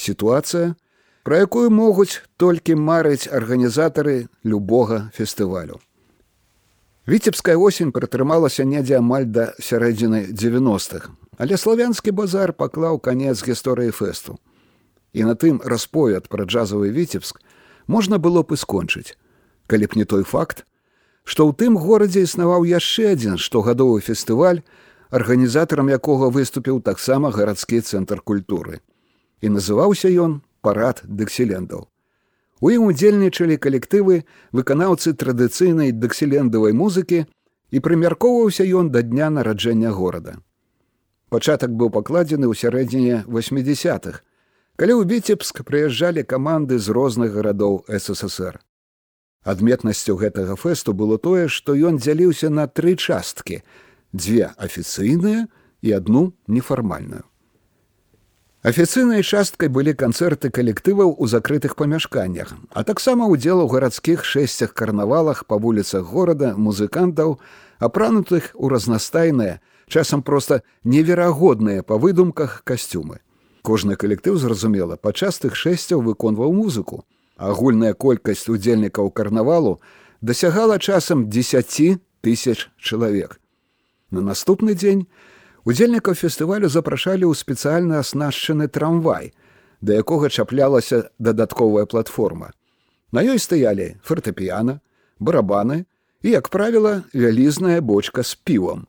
Сітуацыя, 0.00 0.72
пра 1.28 1.44
якую 1.44 1.68
могуць 1.68 2.24
толькі 2.40 2.80
марыць 2.80 3.28
арганізатары 3.28 4.32
любога 4.40 5.12
фестывалю. 5.12 5.84
Віцебская 7.04 7.56
осень 7.60 7.92
пратрымалася 7.92 8.64
недзе 8.64 8.96
амаль 8.96 9.26
да 9.28 9.52
сярэдзіны 9.60 10.32
90-х, 10.32 11.12
але 11.36 11.58
славянскі 11.60 12.16
базар 12.16 12.56
паклаў 12.56 12.96
канец 12.96 13.44
гісторыі 13.44 13.92
фэсту. 13.92 14.40
І 15.12 15.28
на 15.28 15.36
тым 15.36 15.60
расповед 15.60 16.32
пра 16.32 16.48
джазавы 16.48 16.88
віцебск 16.88 17.44
можна 17.86 18.16
было 18.16 18.40
б 18.40 18.56
і 18.56 18.60
скончыць, 18.60 19.20
калі 19.68 19.84
б 19.84 20.00
не 20.00 20.08
той 20.08 20.24
факт, 20.24 20.64
што 21.28 21.44
ў 21.44 21.52
тым 21.52 21.76
горадзе 21.76 22.24
існаваў 22.24 22.64
яшчэ 22.64 23.12
адзін 23.12 23.36
штогадовы 23.36 24.00
фестываль, 24.00 24.64
арганізатарам 25.12 25.92
якога 25.92 26.32
выступіў 26.32 26.80
таксама 26.80 27.28
гарадскі 27.36 27.84
цэнтр 27.84 28.24
культуры. 28.24 28.80
І 29.44 29.52
называўся 29.52 30.08
ён 30.08 30.40
парад 30.64 31.04
дэкселендаў. 31.04 31.84
У 32.64 32.70
ім 32.72 32.84
удзельнічалі 32.88 33.56
калектывы 33.60 34.22
выканаўцы 34.56 35.12
традыцыйнай 35.20 35.90
дакселендавай 35.92 36.72
музыкі 36.72 37.18
і 37.76 37.80
прымяркоўваўся 37.84 38.64
ён 38.80 38.88
да 38.94 39.02
дня 39.04 39.28
нараджэння 39.36 39.90
горада. 39.92 40.40
Пачатак 41.28 41.74
быў 41.76 41.92
пакладзены 41.92 42.48
ў 42.48 42.56
сярэдзіне 42.56 43.28
80-х, 43.28 44.24
калі 44.80 44.92
ў 44.96 45.02
віцебск 45.12 45.60
прыязджалі 45.68 46.24
каманды 46.24 46.80
з 46.80 46.88
розных 46.88 47.36
гарадоў 47.36 47.84
ССР. 47.84 48.56
Адметнасцю 49.44 50.16
гэтага 50.16 50.56
фэсту 50.56 50.96
было 50.96 51.20
тое, 51.20 51.52
што 51.52 51.76
ён 51.76 52.00
дзяліўся 52.00 52.48
на 52.48 52.64
тры 52.64 52.96
часткі: 52.96 53.60
дзве 54.16 54.48
афіцыйныя 54.56 55.44
і 55.84 55.92
адну 56.00 56.32
нефармальную. 56.48 57.28
Афіцыйнай 58.64 59.20
часткай 59.20 59.68
былі 59.68 59.92
канцэрты 59.92 60.48
калектываў 60.48 61.10
у 61.20 61.26
закрытых 61.28 61.74
памяшканнях, 61.76 62.54
а 62.72 62.80
таксама 62.88 63.26
ўдзел 63.28 63.60
у 63.60 63.66
гарадскіх 63.68 64.24
шэсцях 64.24 64.72
карнавалах 64.72 65.44
па 65.44 65.58
вуліцах 65.60 66.08
горада 66.08 66.54
музыкантаў, 66.56 67.36
апранутых 67.76 68.48
у 68.54 68.70
разнастайныя, 68.72 69.60
часам 69.84 70.22
проста 70.24 70.62
неверагодныя 70.80 71.84
па 71.84 72.00
выдумках 72.00 72.62
касцюмы. 72.64 73.20
Кожны 73.60 74.00
калектыў 74.00 74.40
зразумела, 74.40 74.96
падчас 74.96 75.44
тых 75.44 75.60
шэсцяў 75.60 76.00
выконваў 76.00 76.56
музыку. 76.56 77.04
Агульная 77.36 77.92
колькасць 77.92 78.48
удзельнікаў 78.48 79.12
карнавалу 79.12 79.82
дасягала 80.22 80.80
часам 80.80 81.28
10 81.28 82.00
тысяч 82.24 82.72
чалавек. 82.80 83.36
На 84.08 84.24
наступны 84.24 84.72
дзень, 84.72 85.04
Удзельнікаў 85.64 86.12
фестывалю 86.12 86.68
запрашалі 86.68 87.24
ў 87.24 87.32
спецыяльна 87.32 88.04
аснашчаны 88.04 88.68
трамвай, 88.68 89.32
да 89.80 89.96
якога 89.96 90.28
чаплялася 90.28 91.08
дадатковая 91.16 91.88
платформа. 91.88 92.52
На 93.16 93.24
ёй 93.24 93.40
стаялі 93.40 93.96
фартэпіяна, 94.04 94.84
барабаны 95.16 95.88
і, 96.20 96.36
як 96.36 96.52
правіла, 96.52 97.08
вялізная 97.14 97.80
бочка 97.80 98.22
з 98.22 98.36
півам. 98.36 98.84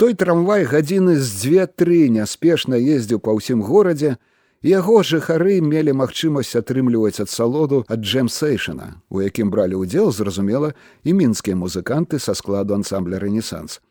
Той 0.00 0.16
трамвай 0.16 0.64
гадзіны 0.64 1.20
з 1.20 1.28
дзве-тры 1.36 2.08
няспешна 2.08 2.80
ездзіў 2.80 3.20
па 3.20 3.36
ўсім 3.36 3.60
горадзе, 3.60 4.16
яго 4.64 5.04
жыхары 5.04 5.60
мелі 5.60 5.92
магчымасць 6.00 6.56
атрымліваць 6.56 7.20
ад 7.20 7.28
салоду 7.28 7.84
ад 7.92 8.00
джемсейшана, 8.00 9.04
у 9.12 9.20
якім 9.20 9.52
бралі 9.52 9.84
ўдзел, 9.84 10.16
зразумела, 10.16 10.72
і 11.04 11.12
мінскія 11.12 11.60
музыканты 11.60 12.16
са 12.16 12.32
складу 12.32 12.72
ансамбля 12.80 13.20
рэнесанс 13.20 13.84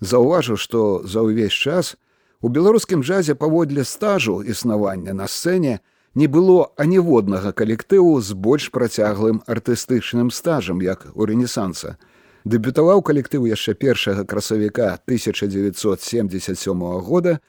заўважыў, 0.00 0.56
што 0.56 1.02
за 1.04 1.22
ўвесь 1.22 1.54
час 1.54 1.96
у 2.40 2.48
беларускім 2.48 3.00
джазе 3.00 3.34
паводле 3.34 3.84
стажу 3.84 4.40
існавання 4.42 5.12
на 5.12 5.28
сцэне 5.28 5.80
не 6.14 6.26
было 6.26 6.72
аніводнага 6.76 7.52
калектыву 7.52 8.20
з 8.20 8.32
больш 8.34 8.70
працяглым 8.70 9.42
артыстычным 9.46 10.30
стажам, 10.30 10.80
як 10.80 11.06
у 11.14 11.24
рэнесанса. 11.24 11.96
Дэбютаваў 12.44 13.04
калектыў 13.04 13.44
яшчэ 13.46 13.74
першага 13.74 14.24
красавіка 14.24 14.96
1977 15.04 17.00
года 17.04 17.40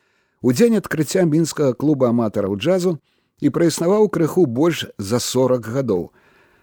у 0.41 0.51
дзень 0.51 0.77
адкрыцця 0.77 1.23
мінскага 1.23 1.73
клуба 1.73 2.09
аматараў 2.11 2.57
джазу 2.59 2.99
і 3.39 3.49
праіснаваў 3.49 4.09
крыху 4.09 4.45
больш 4.45 4.85
за 4.97 5.19
40 5.19 5.67
гадоў. 5.67 6.11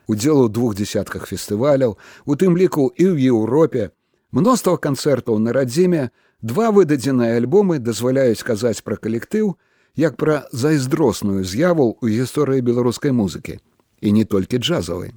удзел 0.09 0.41
у 0.41 0.49
двух 0.49 0.75
десятках 0.75 1.29
фестываляў, 1.29 1.97
у 2.25 2.35
тым 2.35 2.57
ліку 2.57 2.89
і 2.89 3.13
ў 3.13 3.29
Еўропе, 3.29 3.93
мноства 4.33 4.77
канцэртаў 4.77 5.39
на 5.39 5.53
радзіме, 5.53 6.11
два 6.43 6.71
выдадзеныя 6.71 7.37
альбомы 7.39 7.79
дазваляюць 7.79 8.43
казаць 8.43 8.83
пра 8.83 8.97
калектыў, 8.97 9.57
як 9.97 10.17
пра 10.17 10.47
зайздросную 10.53 11.45
з'яву 11.45 11.99
ў 11.99 12.23
гісторыі 12.23 12.63
беларускай 12.63 13.11
музыкі 13.11 13.59
і 14.01 14.13
не 14.13 14.25
толькі 14.25 14.59
джазавай. 14.59 15.13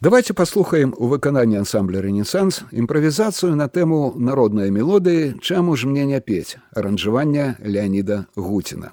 Давайте 0.00 0.34
паслухаем 0.34 0.94
у 0.98 1.08
выкананні 1.08 1.56
ансамбля 1.56 2.00
рэнесанс 2.04 2.64
імправізацыю 2.72 3.56
на 3.56 3.68
тэму 3.68 4.12
народнай 4.16 4.68
мелодыі, 4.68 5.40
чаму 5.40 5.76
ж 5.76 5.88
мне 5.88 6.04
не 6.04 6.20
пець 6.20 6.56
аранжавання 6.76 7.56
Леаніда 7.64 8.26
Гуціна. 8.36 8.92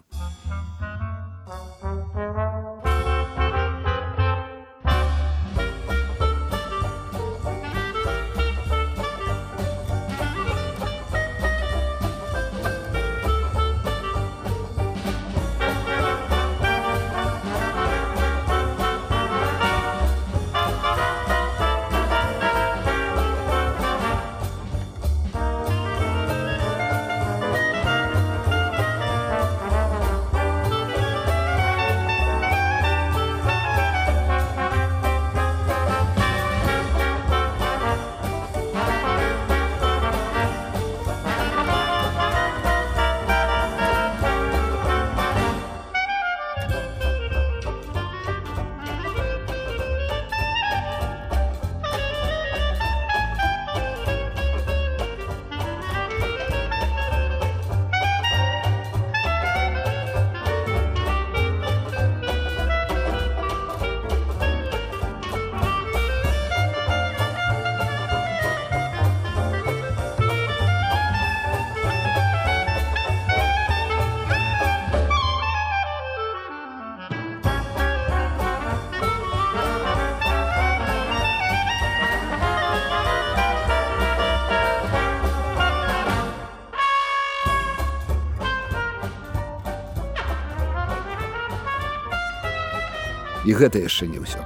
Гэта 93.61 93.85
яшчэ 93.85 94.09
не 94.09 94.19
ўсё. 94.25 94.41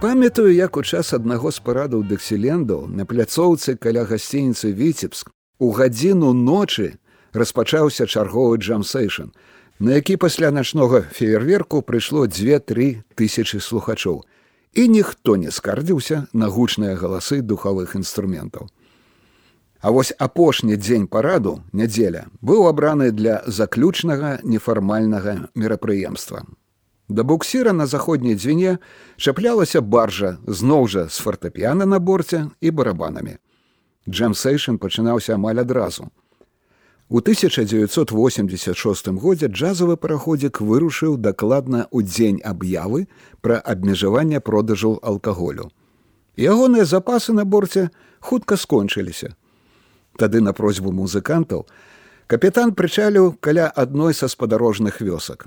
Памятаю, 0.00 0.52
як 0.52 0.76
у 0.76 0.82
час 0.82 1.16
аднаго 1.16 1.50
з 1.50 1.64
парадаў 1.64 2.04
дэксілендаў 2.04 2.84
на 2.92 3.08
пляцоўцы 3.08 3.80
каля 3.80 4.04
гасцініцы 4.04 4.72
Віцебск 4.76 5.32
у 5.58 5.72
гадзіну 5.72 6.32
ночы 6.36 7.00
распачаўся 7.32 8.04
чарговы 8.04 8.60
джамсейшн, 8.60 9.32
на 9.78 9.96
які 9.96 10.16
пасля 10.20 10.50
начнога 10.50 11.00
феерверку 11.00 11.80
прыйшло 11.80 12.26
дзве-тры 12.28 13.04
тысячи 13.16 13.56
слухачоў. 13.56 14.24
І 14.76 14.88
ніхто 14.88 15.36
не 15.40 15.50
скардзіўся 15.50 16.26
на 16.36 16.52
гучныя 16.52 16.96
галасы 17.00 17.40
духавых 17.40 17.96
інструментаў. 17.96 18.68
А 19.80 19.90
вось 19.90 20.12
апошні 20.18 20.76
дзень 20.76 21.08
параду 21.08 21.64
нядзеля 21.72 22.28
быў 22.44 22.68
абраны 22.68 23.10
для 23.16 23.40
заключнага 23.46 24.40
нефармальнага 24.44 25.48
мерапрыемства 25.54 26.44
Да 27.08 27.22
буксіра 27.22 27.72
на 27.72 27.86
заходняй 27.86 28.34
дзвіне 28.34 28.78
чаплялася 29.16 29.80
баржа 29.80 30.36
зноў 30.46 30.88
жа 30.90 31.08
з 31.08 31.22
фартэпіяна 31.22 31.86
на 31.86 31.98
борце 31.98 32.46
і 32.60 32.70
барабанамі. 32.70 33.38
Джемсейшн 34.08 34.78
пачынаўся 34.82 35.34
амаль 35.34 35.62
адразу. 35.62 36.10
У 37.08 37.18
1986 37.18 39.08
годзе 39.22 39.46
джазавы 39.46 39.96
параходзік 39.96 40.58
вырушыў 40.60 41.14
дакладна 41.16 41.86
ў 41.94 42.02
дзень 42.02 42.40
аб'явы 42.42 43.06
пра 43.40 43.62
абмежаванне 43.62 44.40
продажу 44.40 44.98
алкаголю. 45.02 45.70
Ягоныя 46.36 46.84
запасы 46.84 47.32
на 47.32 47.44
борце 47.44 47.90
хутка 48.18 48.56
скончыліся. 48.56 49.36
Тады 50.18 50.40
на 50.40 50.52
просьбу 50.52 50.90
музыкантаў 50.90 51.66
капітан 52.26 52.74
прычаліў 52.74 53.38
каля 53.38 53.70
адной 53.70 54.14
са 54.14 54.26
спадарожных 54.26 55.00
вёсак. 55.00 55.46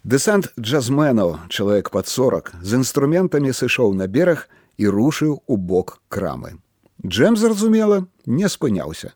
Дэсант 0.00 0.48
джазменаў, 0.58 1.36
чалавек 1.52 1.90
пад 1.92 2.08
сорак, 2.08 2.54
з 2.64 2.80
інструментамі 2.80 3.52
сышоў 3.52 3.92
на 3.92 4.08
бераг 4.08 4.48
і 4.80 4.88
рушыў 4.88 5.42
у 5.46 5.56
бок 5.60 6.00
крамы. 6.08 6.56
Джэм, 7.04 7.36
зразумела, 7.36 8.06
не 8.24 8.48
спыняўся. 8.48 9.12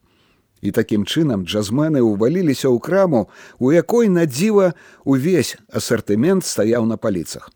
І 0.61 0.77
такім 0.77 1.09
чынам 1.09 1.49
джазмены 1.49 2.05
ўваліліся 2.05 2.69
ў 2.69 2.77
краму, 2.85 3.33
у 3.57 3.73
якой 3.73 4.13
на 4.13 4.29
дзіва 4.29 4.77
увесь 5.09 5.57
асартымент 5.73 6.45
стаяў 6.45 6.85
на 6.85 7.01
паліцах. 7.01 7.49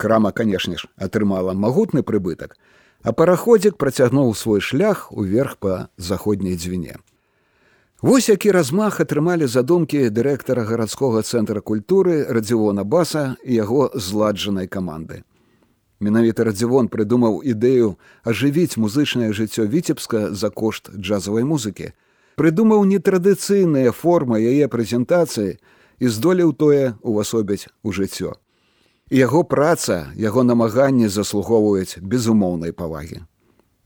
Крама, 0.00 0.32
канешне 0.32 0.80
ж, 0.80 0.88
атрымала 0.96 1.52
магутны 1.52 2.00
прыбытак, 2.00 2.56
а 3.04 3.12
параходзік 3.12 3.76
працягнуў 3.76 4.32
свой 4.32 4.64
шлях 4.64 5.12
уверх 5.12 5.60
па 5.60 5.92
заходняй 6.00 6.56
дзвіне. 6.56 6.96
Вось 8.02 8.28
які 8.28 8.50
размах 8.56 8.96
атрымалі 9.04 9.44
задумкі 9.44 10.08
дырэктара 10.08 10.64
гарадскога 10.64 11.20
цэнтра 11.20 11.60
культуры 11.60 12.24
радзівона 12.32 12.80
баса 12.80 13.36
і 13.44 13.52
яго 13.52 13.92
зладжанай 13.92 14.72
каманды. 14.72 15.20
Менавіта 16.00 16.48
радзівон 16.48 16.88
прыдумаў 16.88 17.44
ідэю 17.44 18.00
ажывіць 18.24 18.80
музычнае 18.80 19.36
жыццё 19.36 19.68
віцебска 19.68 20.32
за 20.32 20.48
кошт 20.48 20.88
джазавай 20.96 21.44
музыкі, 21.44 21.92
прыдумаў 22.40 22.88
нетрадыцыйныя 22.88 23.92
формы 23.92 24.40
яе 24.40 24.64
прэзентацыі 24.64 25.60
і 26.00 26.06
здолеў 26.08 26.56
тое 26.56 26.96
увасобіць 27.04 27.68
у 27.84 27.92
жыццё. 27.92 28.32
Яго 29.12 29.44
праца, 29.44 30.08
яго 30.16 30.40
намаганні 30.40 31.12
заслугоўваюць 31.12 32.00
безумоўнай 32.00 32.72
павагі. 32.72 33.28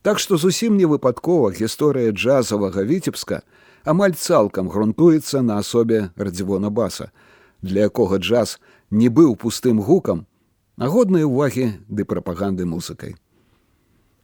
Так 0.06 0.22
што 0.22 0.38
зусім 0.38 0.78
не 0.78 0.86
выпадкова 0.86 1.50
гісторыя 1.50 2.14
джазавага 2.14 2.86
віцебска, 2.86 3.42
амаль 3.84 4.14
цалкам 4.14 4.68
грунтуецца 4.68 5.42
на 5.42 5.58
асобе 5.58 6.10
радзівона 6.16 6.70
баса, 6.70 7.10
для 7.62 7.88
якога 7.88 8.18
джаз 8.18 8.58
не 8.90 9.08
быў 9.08 9.36
пустым 9.36 9.80
гукам, 9.80 10.26
а 10.76 10.88
годнай 10.88 11.24
увагі 11.24 11.80
ды 11.88 12.04
прапаганды 12.04 12.66
музыкай. 12.66 13.14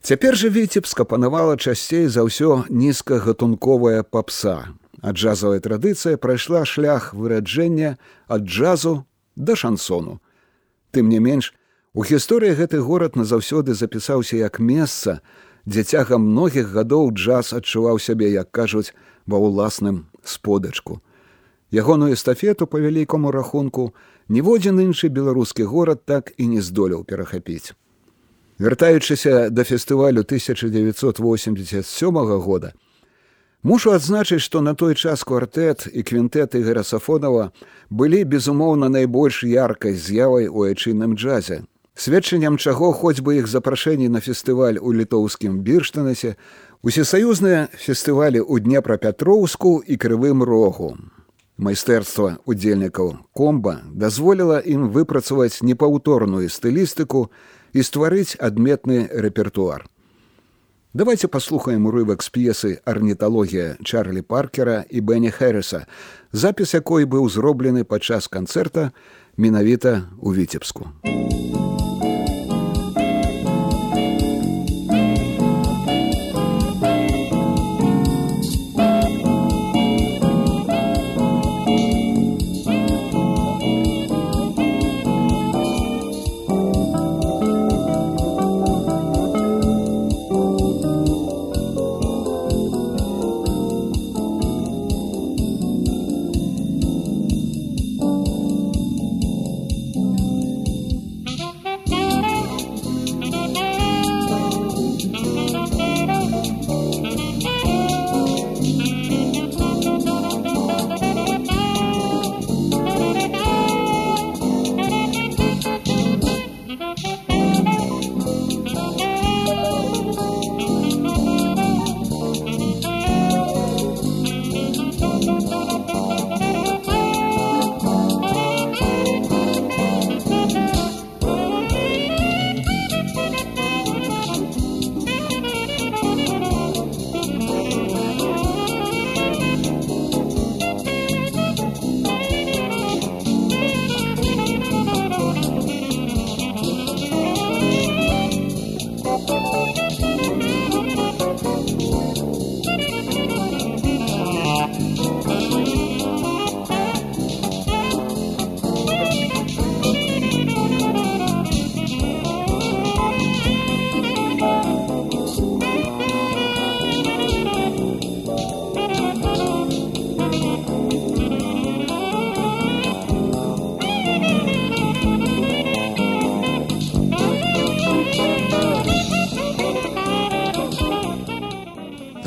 Цяпер 0.03 0.37
жа 0.37 0.49
віцебска 0.49 1.05
панавала 1.05 1.57
часцей 1.61 2.09
за 2.09 2.25
ўсё 2.25 2.65
нізкагатунковая 2.73 4.03
папса, 4.03 4.73
а 5.05 5.13
джазавая 5.13 5.61
традыцыя 5.61 6.17
прайшла 6.17 6.65
шлях 6.65 7.13
выраджэння 7.13 7.99
ад 8.27 8.49
джазу 8.49 9.05
да 9.37 9.57
шансону. 9.57 10.21
Тым 10.91 11.09
не 11.09 11.21
менш, 11.21 11.53
у 11.93 12.05
гісторыі 12.05 12.57
гэты 12.57 12.81
горад 12.81 13.17
назаўсёды 13.17 13.75
запісаўся 13.75 14.37
як 14.37 14.59
месца, 14.59 15.21
дзе 15.71 15.85
цягам 15.87 16.27
многіх 16.27 16.75
гадоў 16.75 17.15
джаз 17.15 17.55
адчуваў 17.55 18.03
сябе, 18.03 18.31
як 18.35 18.51
кажуць, 18.51 18.91
ва 19.31 19.39
ўласным 19.39 20.11
сподачку. 20.27 20.99
Ягоную 21.71 22.19
эстафету 22.19 22.67
па 22.67 22.83
вялікаму 22.83 23.31
рахунку 23.31 23.95
ніводзін 24.27 24.83
іншы 24.83 25.09
беларускі 25.15 25.63
горад 25.71 26.03
так 26.05 26.35
і 26.37 26.51
не 26.51 26.61
здолеў 26.63 27.07
перахапіць. 27.07 27.79
Вяртаючыся 28.59 29.49
да 29.51 29.63
фестывалю 29.65 30.27
1987 30.27 32.19
года, 32.43 32.73
мушу 33.63 33.95
адзначыць, 33.95 34.43
што 34.43 34.61
на 34.61 34.75
той 34.75 34.95
час 34.95 35.23
квартэт 35.23 35.87
і 35.87 36.03
квінтэт 36.03 36.59
ігора 36.59 36.83
сафонова 36.83 37.53
былі 37.91 38.25
безумоўна 38.25 38.91
найбольш 38.91 39.45
яркай 39.47 39.95
з'явай 39.95 40.51
у 40.51 40.67
айчынным 40.67 41.15
джазе. 41.15 41.63
Сведчаннем 42.01 42.57
чаго 42.57 42.95
хоць 42.97 43.21
бы 43.21 43.35
іх 43.37 43.49
запрашэнні 43.53 44.07
на 44.09 44.21
фестываль 44.25 44.79
у 44.81 44.89
літоўскім 44.97 45.59
бірштанасе 45.61 46.33
Усесаюзныя 46.81 47.69
фестывалі 47.77 48.41
ў 48.41 48.65
Днепрапятроўску 48.65 49.85
і 49.85 49.99
крывым 50.01 50.41
рогу. 50.41 50.97
Майстэрства 51.61 52.41
удзельнікаў 52.49 53.13
комба 53.37 53.85
дазволіла 53.93 54.63
ім 54.65 54.89
выпрацаваць 54.97 55.61
непаўторную 55.61 56.49
стылістыку 56.49 57.29
і 57.77 57.85
стварыць 57.85 58.33
адметны 58.41 59.05
рэпертуар. 59.13 59.85
Давайте 60.97 61.29
паслухаем 61.29 61.85
урывак 61.85 62.25
з 62.25 62.33
п'есы 62.33 62.73
арніталогія 62.89 63.77
Чарлі 63.85 64.25
Паркера 64.25 64.89
і 64.89 65.05
Бенні 65.05 65.37
Хэрыса, 65.37 65.85
запіс 66.33 66.73
якой 66.73 67.05
быў 67.05 67.29
зроблены 67.29 67.85
падчас 67.85 68.25
канцэрта 68.25 68.97
менавіта 69.37 70.09
ў 70.17 70.33
віцебску. 70.41 70.89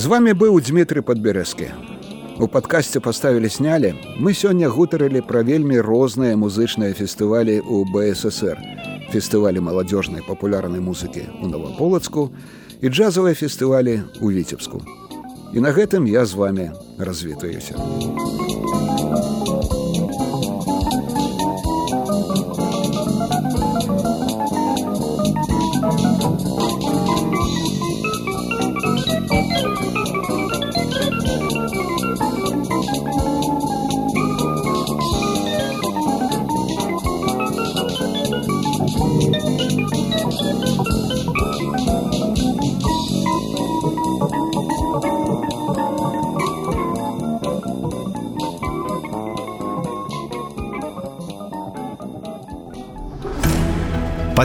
З 0.04 0.08
вами 0.12 0.34
быў 0.36 0.60
Дмітрый 0.60 1.00
Падбярэзкі. 1.00 1.70
У 2.36 2.48
падкасці 2.52 3.00
паставілі 3.00 3.48
снялі. 3.48 3.94
Мы 4.20 4.34
сёння 4.36 4.68
гутарылі 4.68 5.22
пра 5.24 5.48
вельмі 5.48 5.80
розныя 5.80 6.36
музычныя 6.36 6.92
фестывалі 6.92 7.64
ў 7.64 7.88
БССР. 7.88 8.60
Фестывалі 9.16 9.64
маладзёжнай 9.64 10.20
папулярнай 10.28 10.84
музыкі 10.84 11.24
ў 11.40 11.48
Новаполацку 11.48 12.36
і 12.84 12.92
джазавыя 12.92 13.32
фестывалі 13.32 14.04
ў 14.20 14.28
віцебску. 14.44 14.84
І 15.56 15.64
на 15.64 15.72
гэтым 15.72 16.04
я 16.04 16.28
з 16.28 16.36
вами 16.36 16.76
развітаюся. 17.00 17.80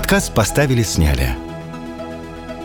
Подкаст 0.09 0.33
«Поставили, 0.33 0.83
сняли». 0.83 1.37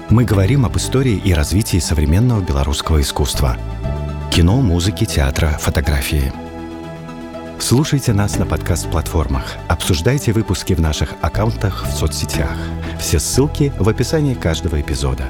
Мы 0.09 0.23
говорим 0.23 0.63
об 0.65 0.77
истории 0.77 1.17
и 1.17 1.33
развитии 1.33 1.77
современного 1.77 2.39
белорусского 2.39 3.01
искусства. 3.01 3.57
Кино, 4.31 4.61
музыки, 4.61 5.03
театра, 5.03 5.49
фотографии. 5.59 6.31
Слушайте 7.59 8.13
нас 8.13 8.39
на 8.39 8.45
подкаст-платформах. 8.45 9.57
Обсуждайте 9.67 10.31
выпуски 10.31 10.71
в 10.71 10.79
наших 10.79 11.15
аккаунтах 11.19 11.85
в 11.85 11.91
соцсетях. 11.91 12.57
Все 12.97 13.19
ссылки 13.19 13.73
в 13.77 13.89
описании 13.89 14.35
каждого 14.35 14.79
эпизода. 14.79 15.25